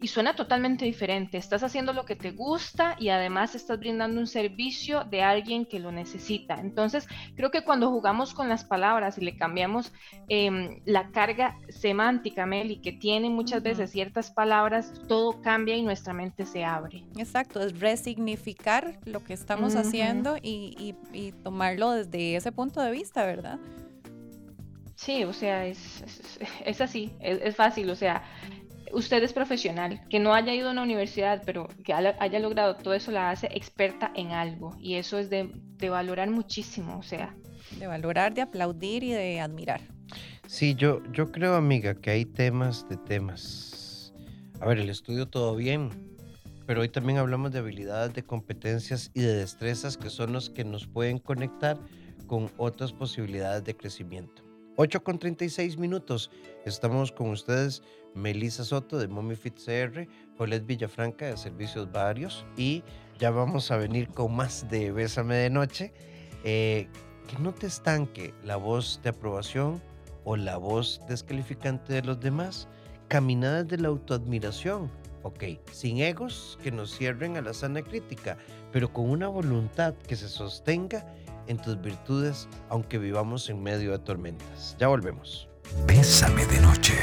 [0.00, 1.36] Y suena totalmente diferente.
[1.36, 5.78] Estás haciendo lo que te gusta y además estás brindando un servicio de alguien que
[5.78, 6.54] lo necesita.
[6.54, 9.92] Entonces, creo que cuando jugamos con las palabras y le cambiamos
[10.28, 16.14] em, la carga semántica, Meli, que tiene muchas veces ciertas palabras, todo cambia y nuestra
[16.14, 17.04] mente se abre.
[17.16, 20.94] Exacto, es resignificar lo que estamos haciendo y,
[21.42, 23.58] tomarlo desde ese punto de vista, ¿verdad?
[24.94, 26.04] Sí, o sea, es,
[26.64, 28.22] es, así, es, fácil, o sea,
[28.92, 32.94] usted es profesional, que no haya ido a una universidad, pero que haya logrado todo
[32.94, 35.50] eso la hace experta en algo y eso es de,
[35.88, 37.34] valorar muchísimo, o sea.
[37.78, 39.80] De valorar, de aplaudir y de admirar.
[40.46, 44.12] Sí, yo, yo creo, amiga, que hay temas de temas.
[44.60, 45.90] A ver, el estudio todo bien,
[46.66, 50.64] pero hoy también hablamos de habilidades, de competencias y de destrezas que son los que
[50.64, 51.78] nos pueden conectar
[52.26, 54.49] con otras posibilidades de crecimiento.
[54.82, 56.30] 8 con 36 minutos.
[56.64, 57.82] Estamos con ustedes
[58.14, 62.82] Melissa Soto de MommyFit CR, Paulette Villafranca de Servicios Varios y
[63.18, 65.92] ya vamos a venir con más de Bésame de Noche.
[66.44, 66.88] Eh,
[67.28, 69.82] que no te estanque la voz de aprobación
[70.24, 72.66] o la voz descalificante de los demás.
[73.08, 74.90] Caminadas de la autoadmiración.
[75.24, 78.38] Ok, sin egos que nos cierren a la sana crítica,
[78.72, 81.04] pero con una voluntad que se sostenga
[81.46, 84.76] en tus virtudes, aunque vivamos en medio de tormentas.
[84.78, 85.48] Ya volvemos.
[85.86, 86.94] Bésame de noche.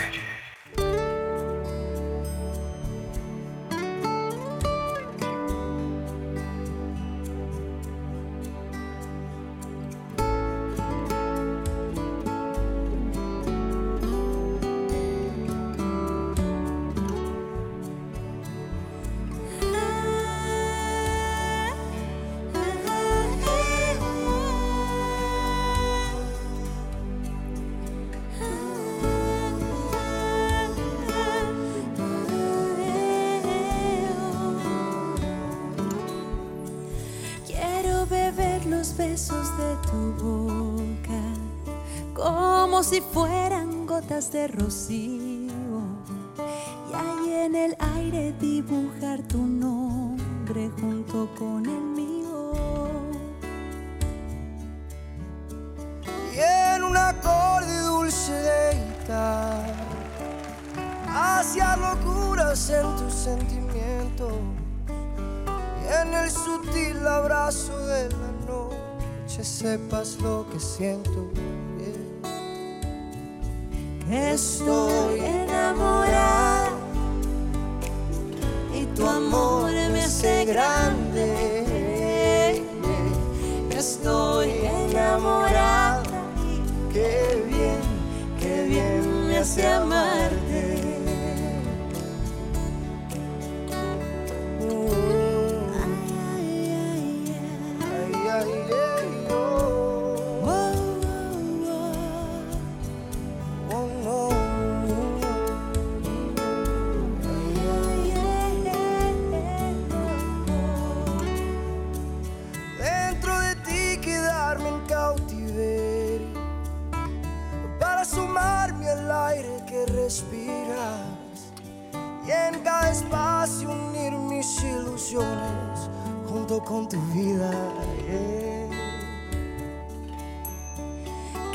[126.67, 127.51] Con tu vida.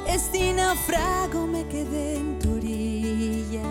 [0.06, 3.62] Que si naufrago me quedé en tu orilla,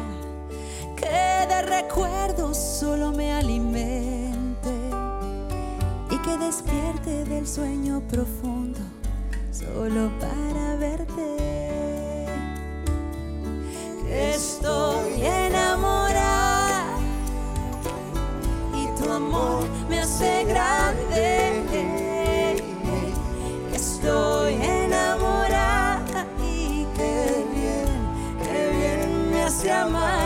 [0.95, 4.73] que de recuerdos solo me alimente
[6.11, 8.79] y que despierte del sueño profundo
[9.51, 11.30] solo para verte.
[29.63, 30.20] Bien me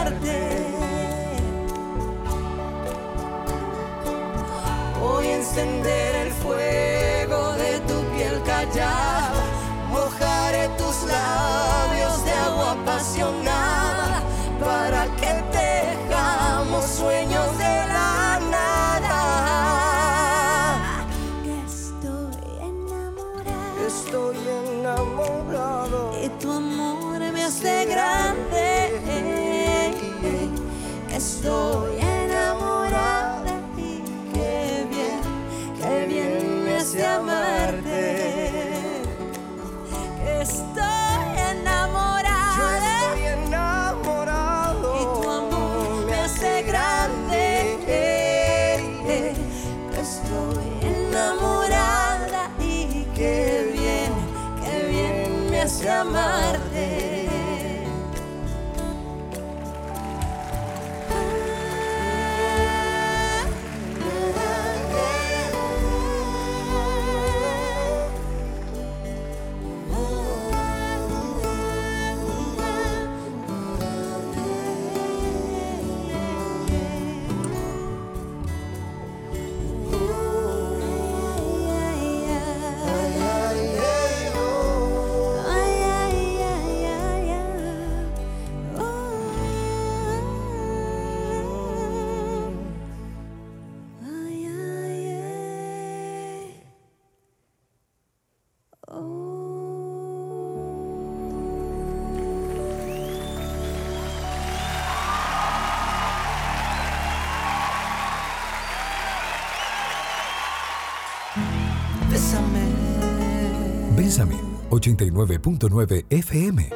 [114.15, 114.37] Bésame
[114.69, 116.69] 89.9 FM.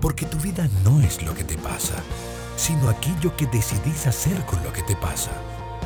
[0.00, 2.02] Porque tu vida no es lo que te pasa,
[2.56, 5.30] sino aquello que decidís hacer con lo que te pasa.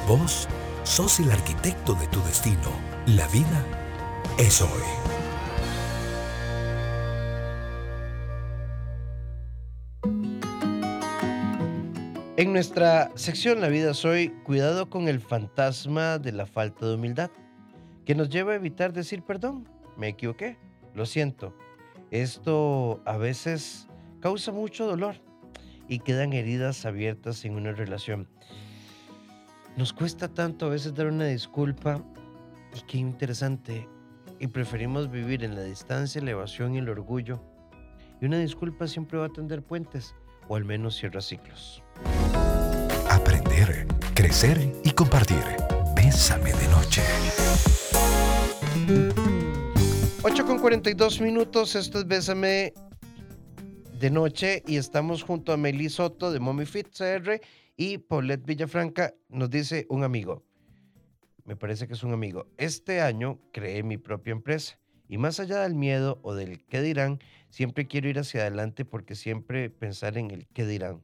[0.08, 0.48] Vos
[0.82, 2.72] sos el arquitecto de tu destino.
[3.04, 3.66] La vida
[4.38, 5.21] es hoy.
[12.62, 17.28] Nuestra sección La vida soy, cuidado con el fantasma de la falta de humildad,
[18.06, 20.58] que nos lleva a evitar decir perdón, me equivoqué,
[20.94, 21.56] lo siento.
[22.12, 23.88] Esto a veces
[24.20, 25.16] causa mucho dolor
[25.88, 28.28] y quedan heridas abiertas en una relación.
[29.76, 32.00] Nos cuesta tanto a veces dar una disculpa
[32.76, 33.88] y qué interesante.
[34.38, 37.42] Y preferimos vivir en la distancia, la evasión y el orgullo.
[38.20, 40.14] Y una disculpa siempre va a tender puentes,
[40.46, 41.82] o al menos cierra ciclos.
[43.12, 45.44] Aprender, crecer y compartir.
[45.94, 47.02] Bésame de noche.
[50.22, 52.72] 8 con 42 minutos, esto es Bésame
[54.00, 57.38] de noche y estamos junto a Meli Soto de Mommy Fit CR
[57.76, 60.42] y Paulette Villafranca, nos dice un amigo,
[61.44, 65.60] me parece que es un amigo, este año creé mi propia empresa y más allá
[65.60, 67.18] del miedo o del qué dirán,
[67.50, 71.02] siempre quiero ir hacia adelante porque siempre pensar en el qué dirán.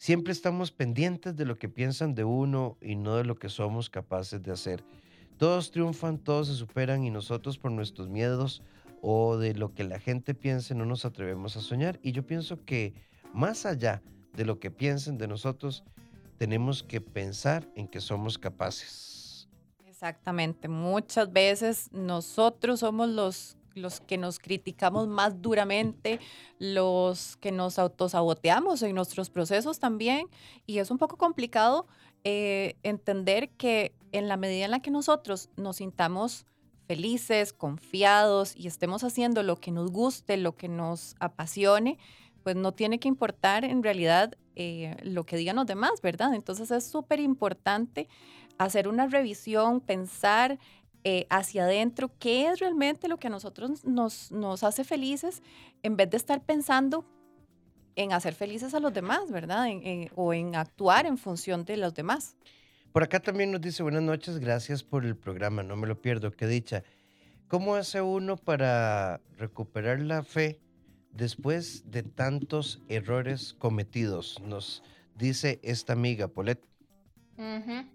[0.00, 3.90] Siempre estamos pendientes de lo que piensan de uno y no de lo que somos
[3.90, 4.82] capaces de hacer.
[5.36, 8.62] Todos triunfan, todos se superan y nosotros por nuestros miedos
[9.02, 12.00] o de lo que la gente piense no nos atrevemos a soñar.
[12.02, 12.94] Y yo pienso que
[13.34, 15.84] más allá de lo que piensen de nosotros,
[16.38, 19.50] tenemos que pensar en que somos capaces.
[19.86, 20.66] Exactamente.
[20.66, 26.20] Muchas veces nosotros somos los, los que nos criticamos más duramente,
[26.58, 30.26] los que nos autosaboteamos en nuestros procesos también.
[30.66, 31.86] Y es un poco complicado
[32.24, 36.46] eh, entender que en la medida en la que nosotros nos sintamos
[36.86, 41.98] felices, confiados y estemos haciendo lo que nos guste, lo que nos apasione,
[42.42, 46.34] pues no tiene que importar en realidad eh, lo que digan los demás, ¿verdad?
[46.34, 48.08] Entonces es súper importante
[48.58, 50.58] hacer una revisión, pensar
[51.04, 55.42] eh, hacia adentro qué es realmente lo que a nosotros nos, nos hace felices,
[55.82, 57.04] en vez de estar pensando
[57.96, 59.68] en hacer felices a los demás, ¿verdad?
[59.68, 62.36] En- en- o en actuar en función de los demás.
[62.92, 66.32] Por acá también nos dice buenas noches, gracias por el programa, no me lo pierdo,
[66.32, 66.82] qué dicha.
[67.48, 70.60] ¿Cómo hace uno para recuperar la fe
[71.12, 74.40] después de tantos errores cometidos?
[74.40, 74.82] Nos
[75.16, 76.62] dice esta amiga, Polet.
[77.36, 77.86] Ujú.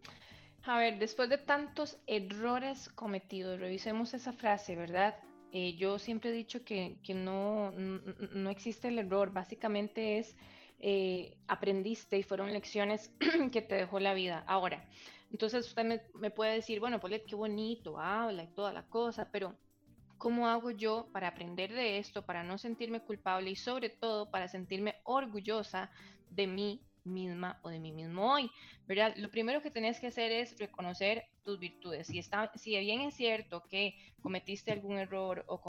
[0.67, 5.15] A ver, después de tantos errores cometidos, revisemos esa frase, ¿verdad?
[5.51, 10.35] Eh, yo siempre he dicho que, que no, no existe el error, básicamente es
[10.79, 13.13] eh, aprendiste y fueron lecciones
[13.51, 14.43] que te dejó la vida.
[14.47, 14.83] Ahora,
[15.31, 19.29] entonces usted me, me puede decir, bueno, Polet, qué bonito, habla y toda la cosa,
[19.31, 19.55] pero
[20.17, 24.47] ¿cómo hago yo para aprender de esto, para no sentirme culpable y sobre todo para
[24.47, 25.91] sentirme orgullosa
[26.31, 28.49] de mí misma o de mí mismo hoy?
[28.87, 29.13] ¿verdad?
[29.17, 32.07] Lo primero que tenés que hacer es reconocer tus virtudes.
[32.07, 35.61] Si, está, si bien es cierto que cometiste algún error o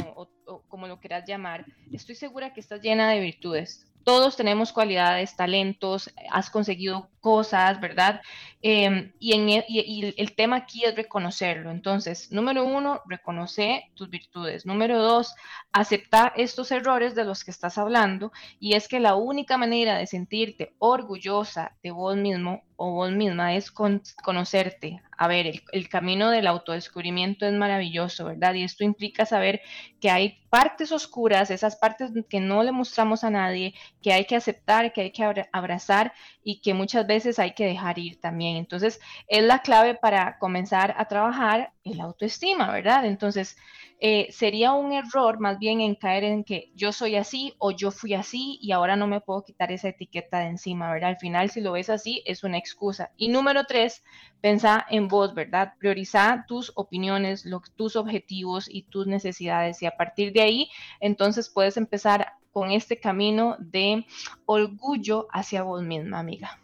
[0.47, 3.87] o como lo quieras llamar, estoy segura que estás llena de virtudes.
[4.05, 8.21] Todos tenemos cualidades, talentos, has conseguido cosas, ¿verdad?
[8.63, 11.73] Em, y, en, e, el tema aquí es reconocerlo.
[11.73, 14.65] Entonces, número uno, reconoce tus virtudes.
[14.65, 15.35] Número dos,
[15.73, 18.31] aceptar estos errores de los que estás hablando.
[18.61, 23.55] Y es que la única manera de sentirte orgullosa de vos mismo o vos misma
[23.55, 25.01] es conocerte.
[25.19, 28.55] A ver, el, el, camino del autodescubrimiento es maravilloso, ¿verdad?
[28.55, 29.63] Y esto implica saber
[29.99, 34.37] que hay partes oscuras, esas partes que no le mostramos a nadie, que hay que
[34.37, 36.13] aceptar, que hay que abrazar
[36.45, 38.57] y que muchas veces hay que dejar ir también.
[38.57, 43.05] Entonces, es la clave para comenzar a trabajar el autoestima, ¿verdad?
[43.07, 43.57] Entonces,
[43.99, 47.91] eh, sería un error más bien en caer en que yo soy así o yo
[47.91, 51.11] fui así y ahora no me puedo quitar esa etiqueta de encima, ¿verdad?
[51.11, 53.11] Al final, si lo ves así, es una excusa.
[53.17, 54.05] Y número tres,
[54.43, 55.73] pensá en vos, ¿verdad?
[55.79, 57.45] Prioriza tus opiniones,
[57.77, 62.99] tus objetivos y tus necesidades y a partir de ahí, entonces puedes empezar con este
[62.99, 64.07] camino de
[64.47, 66.59] orgullo hacia vos misma, amiga.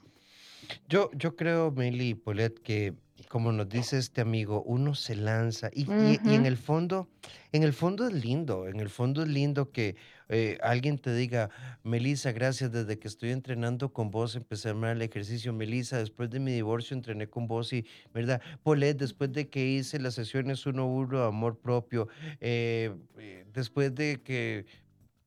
[0.89, 2.95] Yo, yo creo, Meli y Paulette, que
[3.29, 7.09] como nos dice este amigo, uno se lanza y, en el fondo,
[7.53, 9.97] en el fondo es lindo, en el fondo es lindo que
[10.29, 11.51] eh, alguien te diga,
[11.83, 16.31] Melissa, gracias, desde que estoy entrenando con vos empecé a armar el ejercicio, Melissa, después
[16.31, 18.41] de mi divorcio entrené con vos y, ¿verdad?
[18.63, 22.09] Polet, después de que hice las sesiones uno uno de amor propio,
[22.41, 24.67] eh, eh, después de que,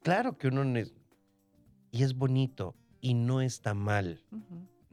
[0.01, 0.79] claro que uno,
[1.91, 4.23] y es bonito y no está mal,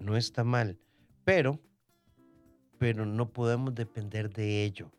[0.03, 0.79] no está mal,
[1.25, 1.59] pero
[2.83, 4.91] pero no podemos depender de ello.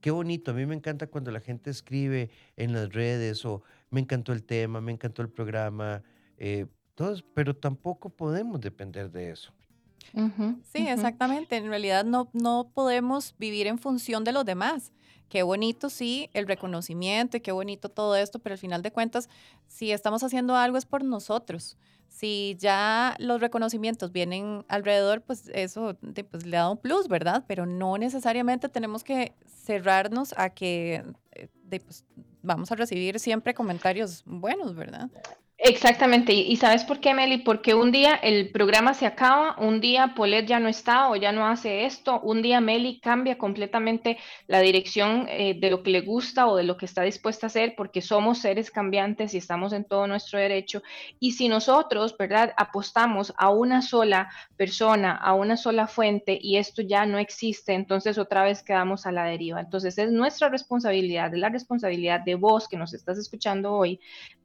[0.00, 4.00] Qué bonito, a mí me encanta cuando la gente escribe en las redes o me
[4.00, 6.02] encantó el tema, me encantó el programa,
[6.36, 6.66] eh,
[6.96, 9.52] todos, pero tampoco podemos depender de eso.
[10.72, 11.56] Sí, exactamente.
[11.56, 14.92] En realidad no, no podemos vivir en función de los demás.
[15.28, 19.30] Qué bonito, sí, el reconocimiento y qué bonito todo esto, pero al final de cuentas,
[19.66, 21.78] si estamos haciendo algo es por nosotros
[22.12, 25.96] si ya los reconocimientos vienen alrededor, pues eso
[26.30, 27.44] pues, le da un plus, ¿verdad?
[27.48, 32.04] Pero no necesariamente tenemos que cerrarnos a que eh, pues,
[32.42, 35.10] vamos a recibir siempre comentarios buenos, ¿verdad?
[35.64, 40.12] Exactamente, y, sabes por qué, Meli, porque un día el programa se acaba, un día
[40.16, 44.58] Polet ya no está o ya no hace esto, un día Meli cambia completamente la
[44.58, 47.74] dirección eh, de lo que le gusta o de lo que está dispuesta a hacer,
[47.76, 50.82] porque somos seres cambiantes y estamos en todo nuestro derecho.
[51.20, 56.82] Y si nosotros, ¿verdad?, apostamos a una sola persona, a una sola fuente, y esto
[56.82, 59.60] ya no existe, entonces otra vez quedamos a la deriva.
[59.60, 64.00] Entonces es nuestra responsabilidad, es la responsabilidad de vos que nos estás escuchando hoy,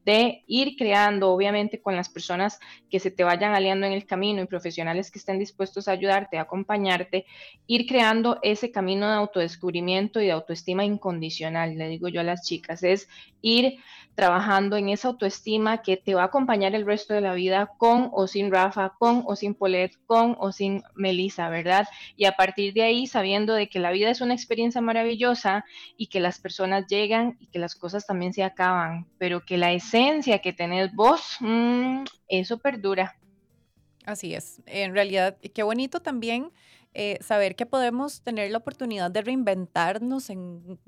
[0.08, 4.42] de ir creando, obviamente, con las personas que se te vayan aliando en el camino
[4.42, 7.26] y profesionales que estén dispuestos a ayudarte, a acompañarte,
[7.66, 12.44] ir creando ese camino de autodescubrimiento y de autoestima incondicional, le digo yo a las
[12.46, 13.08] chicas, es
[13.42, 13.80] ir
[14.18, 18.10] trabajando en esa autoestima que te va a acompañar el resto de la vida con
[18.12, 21.88] o sin Rafa, con o sin Polet, con o sin Melissa, ¿verdad?
[22.16, 25.66] Y a partir de ahí, sabiendo de que la vida es una experiencia maravillosa
[25.98, 29.72] y que las personas llegan y que las cosas también se acaban, pero que la
[29.72, 33.20] esencia que tenés vos, mm, eso perdura.
[34.04, 34.64] Así es.
[34.66, 36.52] En realidad, qué bonito también
[36.96, 40.80] eh, saber que podemos tener la oportunidad de reinventarnos en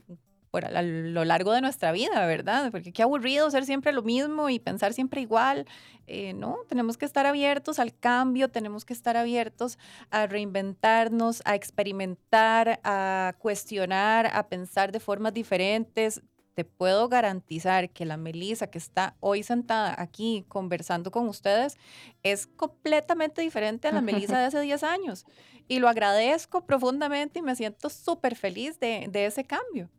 [0.50, 2.72] por a, lo largo de nuestra vida, ¿verdad?
[2.72, 5.66] Porque qué aburrido ser siempre lo mismo y pensar siempre igual.
[6.08, 9.78] Eh, no, tenemos que estar abiertos al cambio, tenemos que estar abiertos
[10.10, 16.22] a reinventarnos, a experimentar, a cuestionar, a pensar de formas diferentes.
[16.56, 21.78] Te puedo garantizar que la Melissa que está hoy sentada aquí conversando con ustedes
[22.24, 25.26] es completamente diferente a la Melissa de hace 10 años.
[25.68, 29.90] Y lo agradezco profundamente y me siento súper feliz de, de ese cambio.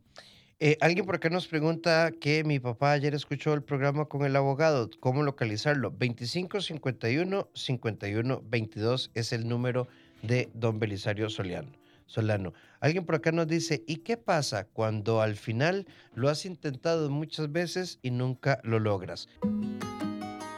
[0.63, 4.35] Eh, alguien por acá nos pregunta que mi papá ayer escuchó el programa con el
[4.35, 5.89] abogado, ¿cómo localizarlo?
[5.89, 9.87] 2551 51 22 es el número
[10.21, 11.71] de don Belisario Soliano.
[12.05, 12.53] Solano.
[12.79, 17.51] Alguien por acá nos dice, ¿y qué pasa cuando al final lo has intentado muchas
[17.51, 19.29] veces y nunca lo logras?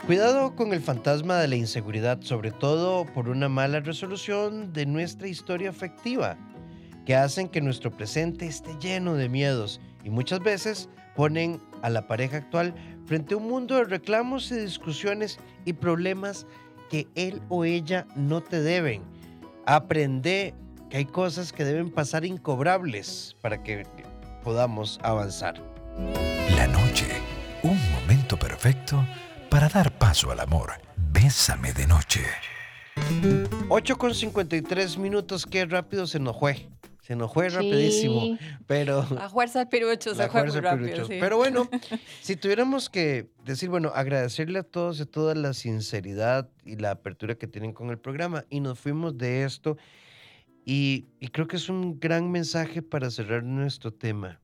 [0.05, 5.29] Cuidado con el fantasma de la inseguridad, sobre todo por una mala resolución de nuestra
[5.29, 6.37] historia afectiva,
[7.05, 12.07] que hacen que nuestro presente esté lleno de miedos y muchas veces ponen a la
[12.07, 12.73] pareja actual
[13.05, 16.45] frente a un mundo de reclamos y discusiones y problemas
[16.89, 19.03] que él o ella no te deben.
[19.65, 20.53] Aprende
[20.89, 23.83] que hay cosas que deben pasar incobrables para que
[24.43, 25.61] podamos avanzar.
[26.55, 27.07] La noche,
[27.63, 29.03] un momento perfecto
[29.49, 30.73] para dar paso al amor.
[30.97, 32.21] Bésame de noche.
[33.69, 36.72] 8 con 53 minutos, qué rápido se nos fue.
[37.03, 38.99] Se nos fue rapidísimo, pero...
[39.19, 40.85] A fuerza del pirucho se fue muy rápido.
[40.85, 41.05] pirucho.
[41.05, 41.17] sí.
[41.19, 41.69] Pero bueno,
[42.21, 46.91] si tuviéramos que decir, bueno, agradecerle a todos y a toda la sinceridad y la
[46.91, 48.45] apertura que tienen con el programa.
[48.49, 49.75] Y nos fuimos de esto.
[50.63, 54.39] Y, y creo que es un gran mensaje para cerrar nuestro tema.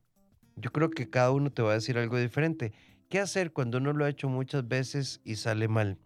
[0.56, 2.74] Yo creo que cada uno te va a decir algo diferente.
[3.08, 5.96] ¿Qué hacer cuando uno lo ha hecho muchas veces y sale mal?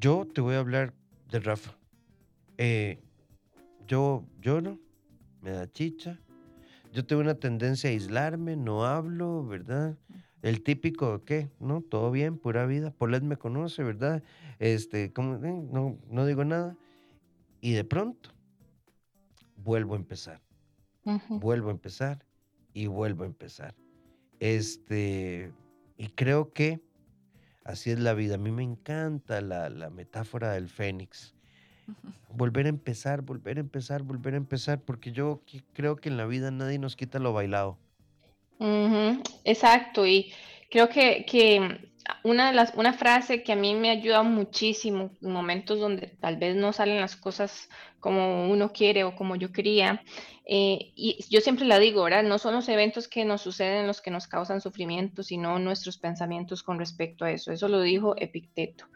[0.00, 0.94] Yo te voy a hablar
[1.30, 1.76] de Rafa.
[2.56, 3.02] Eh,
[3.86, 4.80] yo lloro,
[5.42, 6.18] me da chicha.
[6.92, 9.96] Yo tengo una tendencia a aislarme, no hablo, ¿verdad?
[10.42, 11.50] El típico, ¿qué?
[11.60, 11.82] ¿No?
[11.82, 12.90] Todo bien, pura vida.
[12.90, 14.22] Polet me conoce, ¿verdad?
[14.58, 15.04] Este.
[15.04, 16.76] Eh, No, no digo nada.
[17.60, 18.30] Y de pronto,
[19.56, 20.40] vuelvo a empezar,
[21.40, 22.24] vuelvo a empezar
[22.72, 23.74] y vuelvo a empezar.
[24.38, 25.52] Este,
[25.96, 26.80] y creo que
[27.64, 28.36] así es la vida.
[28.36, 31.35] A mí me encanta la, la metáfora del fénix
[32.36, 36.26] volver a empezar, volver a empezar, volver a empezar, porque yo creo que en la
[36.26, 37.78] vida nadie nos quita lo bailado.
[39.44, 40.32] Exacto, y
[40.70, 41.90] creo que, que
[42.22, 46.36] una de las, una frase que a mí me ayuda muchísimo en momentos donde tal
[46.36, 47.68] vez no salen las cosas
[48.00, 50.02] como uno quiere o como yo quería,
[50.48, 52.22] eh, y yo siempre la digo, ¿verdad?
[52.22, 56.62] No son los eventos que nos suceden los que nos causan sufrimiento, sino nuestros pensamientos
[56.62, 57.50] con respecto a eso.
[57.50, 58.86] Eso lo dijo Epicteto.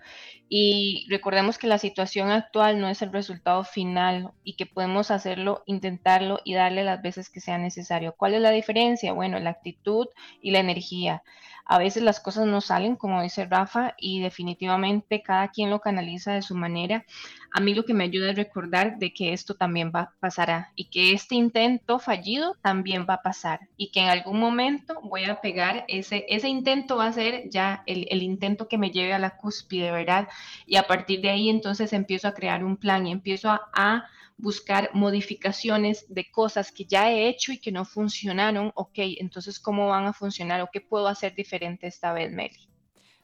[0.49, 5.65] Y recordemos que la situación actual no es el resultado final y que podemos hacerlo,
[5.67, 8.15] intentarlo y darle las veces que sea necesario.
[8.17, 9.13] ¿Cuál es la diferencia?
[9.13, 10.07] Bueno, la actitud
[10.41, 11.23] y la energía.
[11.71, 16.33] A veces las cosas no salen, como dice Rafa, y definitivamente cada quien lo canaliza
[16.33, 17.05] de su manera.
[17.53, 20.87] A mí lo que me ayuda es recordar de que esto también va pasará y
[20.87, 25.41] que este intento fallido también va a pasar y que en algún momento voy a
[25.41, 29.21] pegar ese, ese intento va a ser ya el, el intento que me lleve a
[29.21, 30.27] la cúspide, ¿verdad?
[30.67, 34.07] Y a partir de ahí entonces empiezo a crear un plan y empiezo a, a
[34.41, 38.73] buscar modificaciones de cosas que ya he hecho y que no funcionaron.
[38.75, 42.69] Ok, entonces, ¿cómo van a funcionar o qué puedo hacer diferente esta vez, Meli?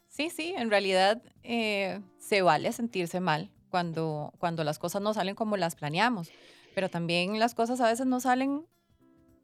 [0.09, 5.35] Sí, sí, en realidad eh, se vale sentirse mal cuando, cuando las cosas no salen
[5.35, 6.31] como las planeamos,
[6.73, 8.65] pero también las cosas a veces no salen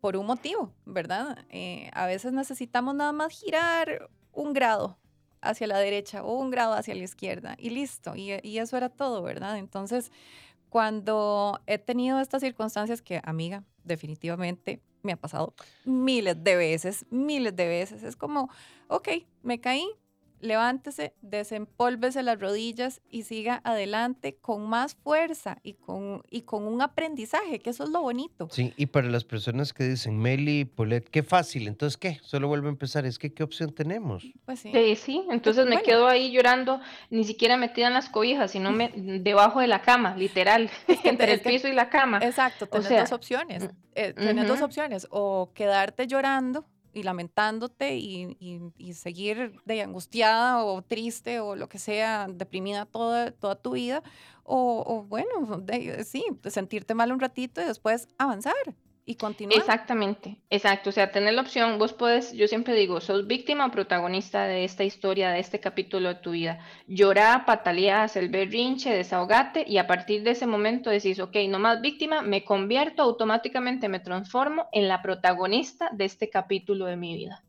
[0.01, 1.45] por un motivo, ¿verdad?
[1.49, 4.97] Eh, a veces necesitamos nada más girar un grado
[5.41, 8.89] hacia la derecha o un grado hacia la izquierda y listo, y, y eso era
[8.89, 9.57] todo, ¿verdad?
[9.57, 10.11] Entonces,
[10.73, 15.53] cuando he tenido estas circunstancias que, amiga, definitivamente me ha pasado
[15.85, 18.49] miles de veces, miles de veces, es como,
[18.87, 19.07] ok,
[19.43, 19.85] me caí,
[20.43, 26.81] levántese, desempólvese las rodillas y siga adelante con más fuerza y con, y con un
[26.81, 28.49] aprendizaje, que eso es lo bonito.
[28.51, 32.19] Sí, y para las personas que dicen, Meli, Polet, qué fácil, entonces, ¿qué?
[32.21, 34.25] Solo vuelvo a empezar, es que, ¿qué opción tenemos?
[34.45, 34.71] Pues sí.
[34.73, 38.91] Sí, sí, entonces me quedo ahí llorando, ni siquiera metida en las cobijas, sino me,
[38.95, 40.69] debajo de la cama, literal,
[41.05, 42.19] entre es el piso y la cama.
[42.21, 43.63] Exacto, tenés sea, dos opciones.
[43.63, 50.63] mm, eh, tenés dos opciones, o quedarte llorando y lamentándote y, y- seguir de angustiada
[50.63, 54.03] o triste o lo que sea, deprimida toda, toda tu vida,
[54.43, 58.53] o, o bueno, de- sí, sentirte mal un ratito y después avanzar
[59.05, 59.59] y continuar.
[59.59, 60.89] Exactamente, exacto.
[60.89, 64.63] O sea, tener la opción, vos puedes, yo siempre digo, sos víctima o protagonista de
[64.63, 66.59] esta historia, de este capítulo de tu vida.
[66.87, 71.59] Llorá, patalea, haz el berrinche, desahogate y a partir de ese momento decís, ok, no
[71.59, 77.15] más víctima, me convierto automáticamente, me transformo en la protagonista de este capítulo de mi
[77.15, 77.43] vida.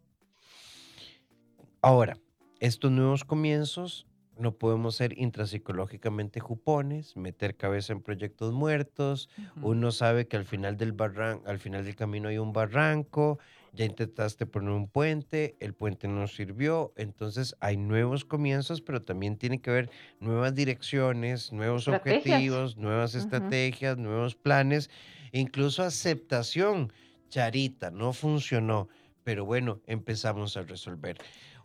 [1.80, 2.16] Ahora,
[2.60, 4.06] estos nuevos comienzos
[4.38, 9.28] no podemos ser intrapsicológicamente jupones, meter cabeza en proyectos muertos.
[9.60, 13.38] Uno sabe que al final del barran al final del camino hay un barranco,
[13.72, 19.36] ya intentaste poner un puente, el puente no sirvió, entonces hay nuevos comienzos, pero también
[19.36, 24.90] tiene que haber nuevas direcciones, nuevos objetivos, nuevas estrategias, nuevos planes,
[25.32, 26.92] incluso aceptación.
[27.28, 28.88] Charita, no funcionó,
[29.24, 31.18] pero bueno, empezamos a resolver.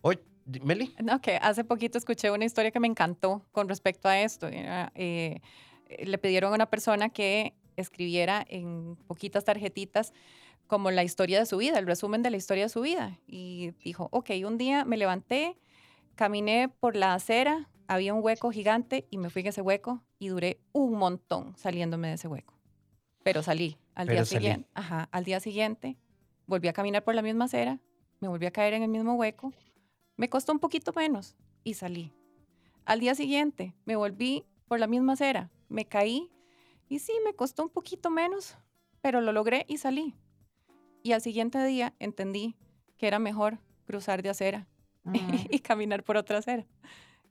[0.04, 0.20] Di-
[0.64, 4.48] Meli, No, que hace poquito escuché una historia que me encantó con respecto a esto.
[4.48, 10.14] Eh, eh, le pidieron a una persona que escribiera en poquitas tarjetitas
[10.68, 13.20] como la historia de su vida, el resumen de la historia de su vida.
[13.28, 15.58] Y dijo, ok, un día me levanté,
[16.16, 20.28] caminé por la acera, había un hueco gigante y me fui en ese hueco y
[20.28, 22.54] duré un montón saliéndome de ese hueco.
[23.24, 24.40] Pero salí al Pero día salí.
[24.42, 24.70] siguiente.
[24.76, 25.98] Ajá, al día siguiente
[26.46, 27.80] volví a caminar por la misma acera,
[28.20, 29.54] me volví a caer en el mismo hueco,
[30.20, 32.12] me costó un poquito menos y salí.
[32.84, 36.30] Al día siguiente me volví por la misma acera, me caí
[36.90, 38.58] y sí, me costó un poquito menos,
[39.00, 40.14] pero lo logré y salí.
[41.04, 42.58] Y al siguiente día entendí
[42.98, 44.68] que era mejor cruzar de acera
[45.50, 46.68] y caminar por otra acera.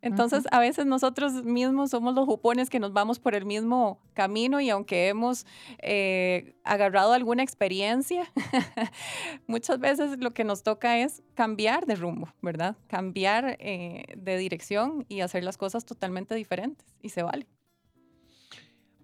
[0.00, 4.60] Entonces, a veces nosotros mismos somos los jupones que nos vamos por el mismo camino
[4.60, 5.46] y aunque hemos
[5.78, 8.30] eh, agarrado alguna experiencia,
[9.46, 12.76] muchas veces lo que nos toca es cambiar de rumbo, ¿verdad?
[12.86, 17.46] Cambiar eh, de dirección y hacer las cosas totalmente diferentes y se vale.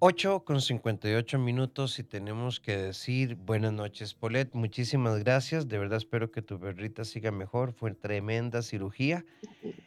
[0.01, 4.53] 8 con 58 minutos y tenemos que decir buenas noches, Polet.
[4.53, 5.69] Muchísimas gracias.
[5.69, 7.73] De verdad espero que tu perrita siga mejor.
[7.73, 9.25] Fue tremenda cirugía.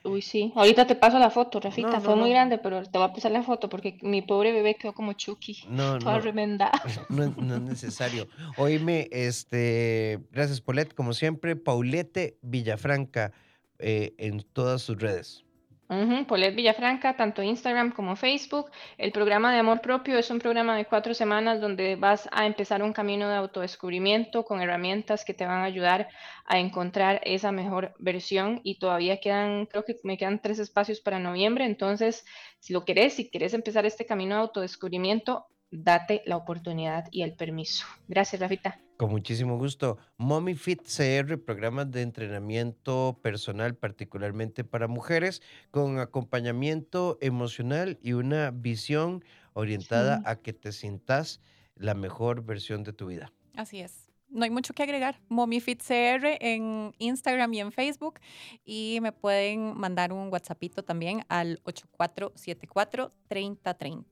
[0.03, 0.51] Uy, sí.
[0.55, 1.99] Ahorita te paso la foto, Rafita.
[1.99, 4.93] Fue muy grande, pero te voy a pasar la foto porque mi pobre bebé quedó
[4.93, 5.66] como Chucky.
[5.70, 6.72] No, toda no.
[7.10, 8.28] No, no es necesario.
[8.58, 10.93] Oíme, este, gracias, Polet.
[10.93, 13.34] Como siempre, Paulette Villafranca
[13.80, 15.46] eh, en todas sus redes.
[15.89, 18.69] Ujú, Paulette Villafranca, tanto Instagram como Facebook.
[18.97, 22.83] El programa de amor propio es un programa de cuatro semanas donde vas a empezar
[22.83, 26.09] un camino de autodescubrimiento con herramientas que te van a ayudar
[26.45, 31.19] a encontrar esa mejor versión y todavía quedan, creo que me quedan tres espacios para
[31.19, 31.63] noviembre.
[31.65, 32.25] Entonces,
[32.59, 37.33] si lo querés, si quieres empezar este camino de autodescubrimiento, date la oportunidad y el
[37.35, 37.85] permiso.
[38.09, 38.86] Gracias, Rafita.
[38.97, 39.97] Con muchísimo gusto.
[40.17, 48.49] Mommy Fit CR, programas de entrenamiento personal, particularmente para mujeres, con acompañamiento emocional y una
[48.49, 49.23] visión
[49.53, 50.23] orientada Sí.
[50.25, 51.41] a que te sientas
[51.75, 53.31] la mejor versión de tu vida.
[53.55, 54.07] Así es.
[54.29, 55.21] No hay mucho que agregar.
[55.29, 58.19] MommyFitCR en Instagram y en Facebook.
[58.65, 64.05] Y me pueden mandar un WhatsAppito también al 8474-3030.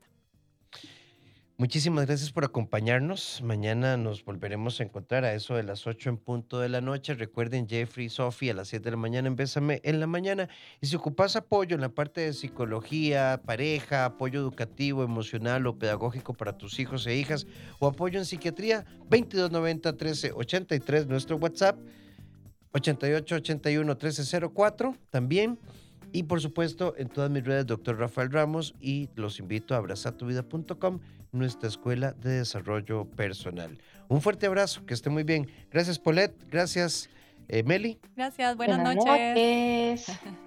[1.58, 3.42] Muchísimas gracias por acompañarnos.
[3.42, 7.14] Mañana nos volveremos a encontrar a eso de las 8 en punto de la noche.
[7.14, 10.50] Recuerden, Jeffrey Sophie a las 7 de la mañana en Bésame en la mañana.
[10.82, 16.34] Y si ocupas apoyo en la parte de psicología, pareja, apoyo educativo, emocional o pedagógico
[16.34, 17.48] para tus hijos e hijas,
[17.80, 21.80] o apoyo en psiquiatría, 2290-1383, nuestro WhatsApp,
[22.74, 25.58] 8881-1304 también.
[26.12, 27.98] Y por supuesto, en todas mis redes, Dr.
[27.98, 31.00] Rafael Ramos, y los invito a abrazatuvida.com,
[31.36, 33.78] nuestra escuela de desarrollo personal.
[34.08, 35.50] Un fuerte abrazo, que esté muy bien.
[35.72, 36.36] Gracias, Paulette.
[36.50, 37.10] Gracias,
[37.48, 38.00] eh, Meli.
[38.16, 39.06] Gracias, buenas, noches.
[39.06, 40.06] noches.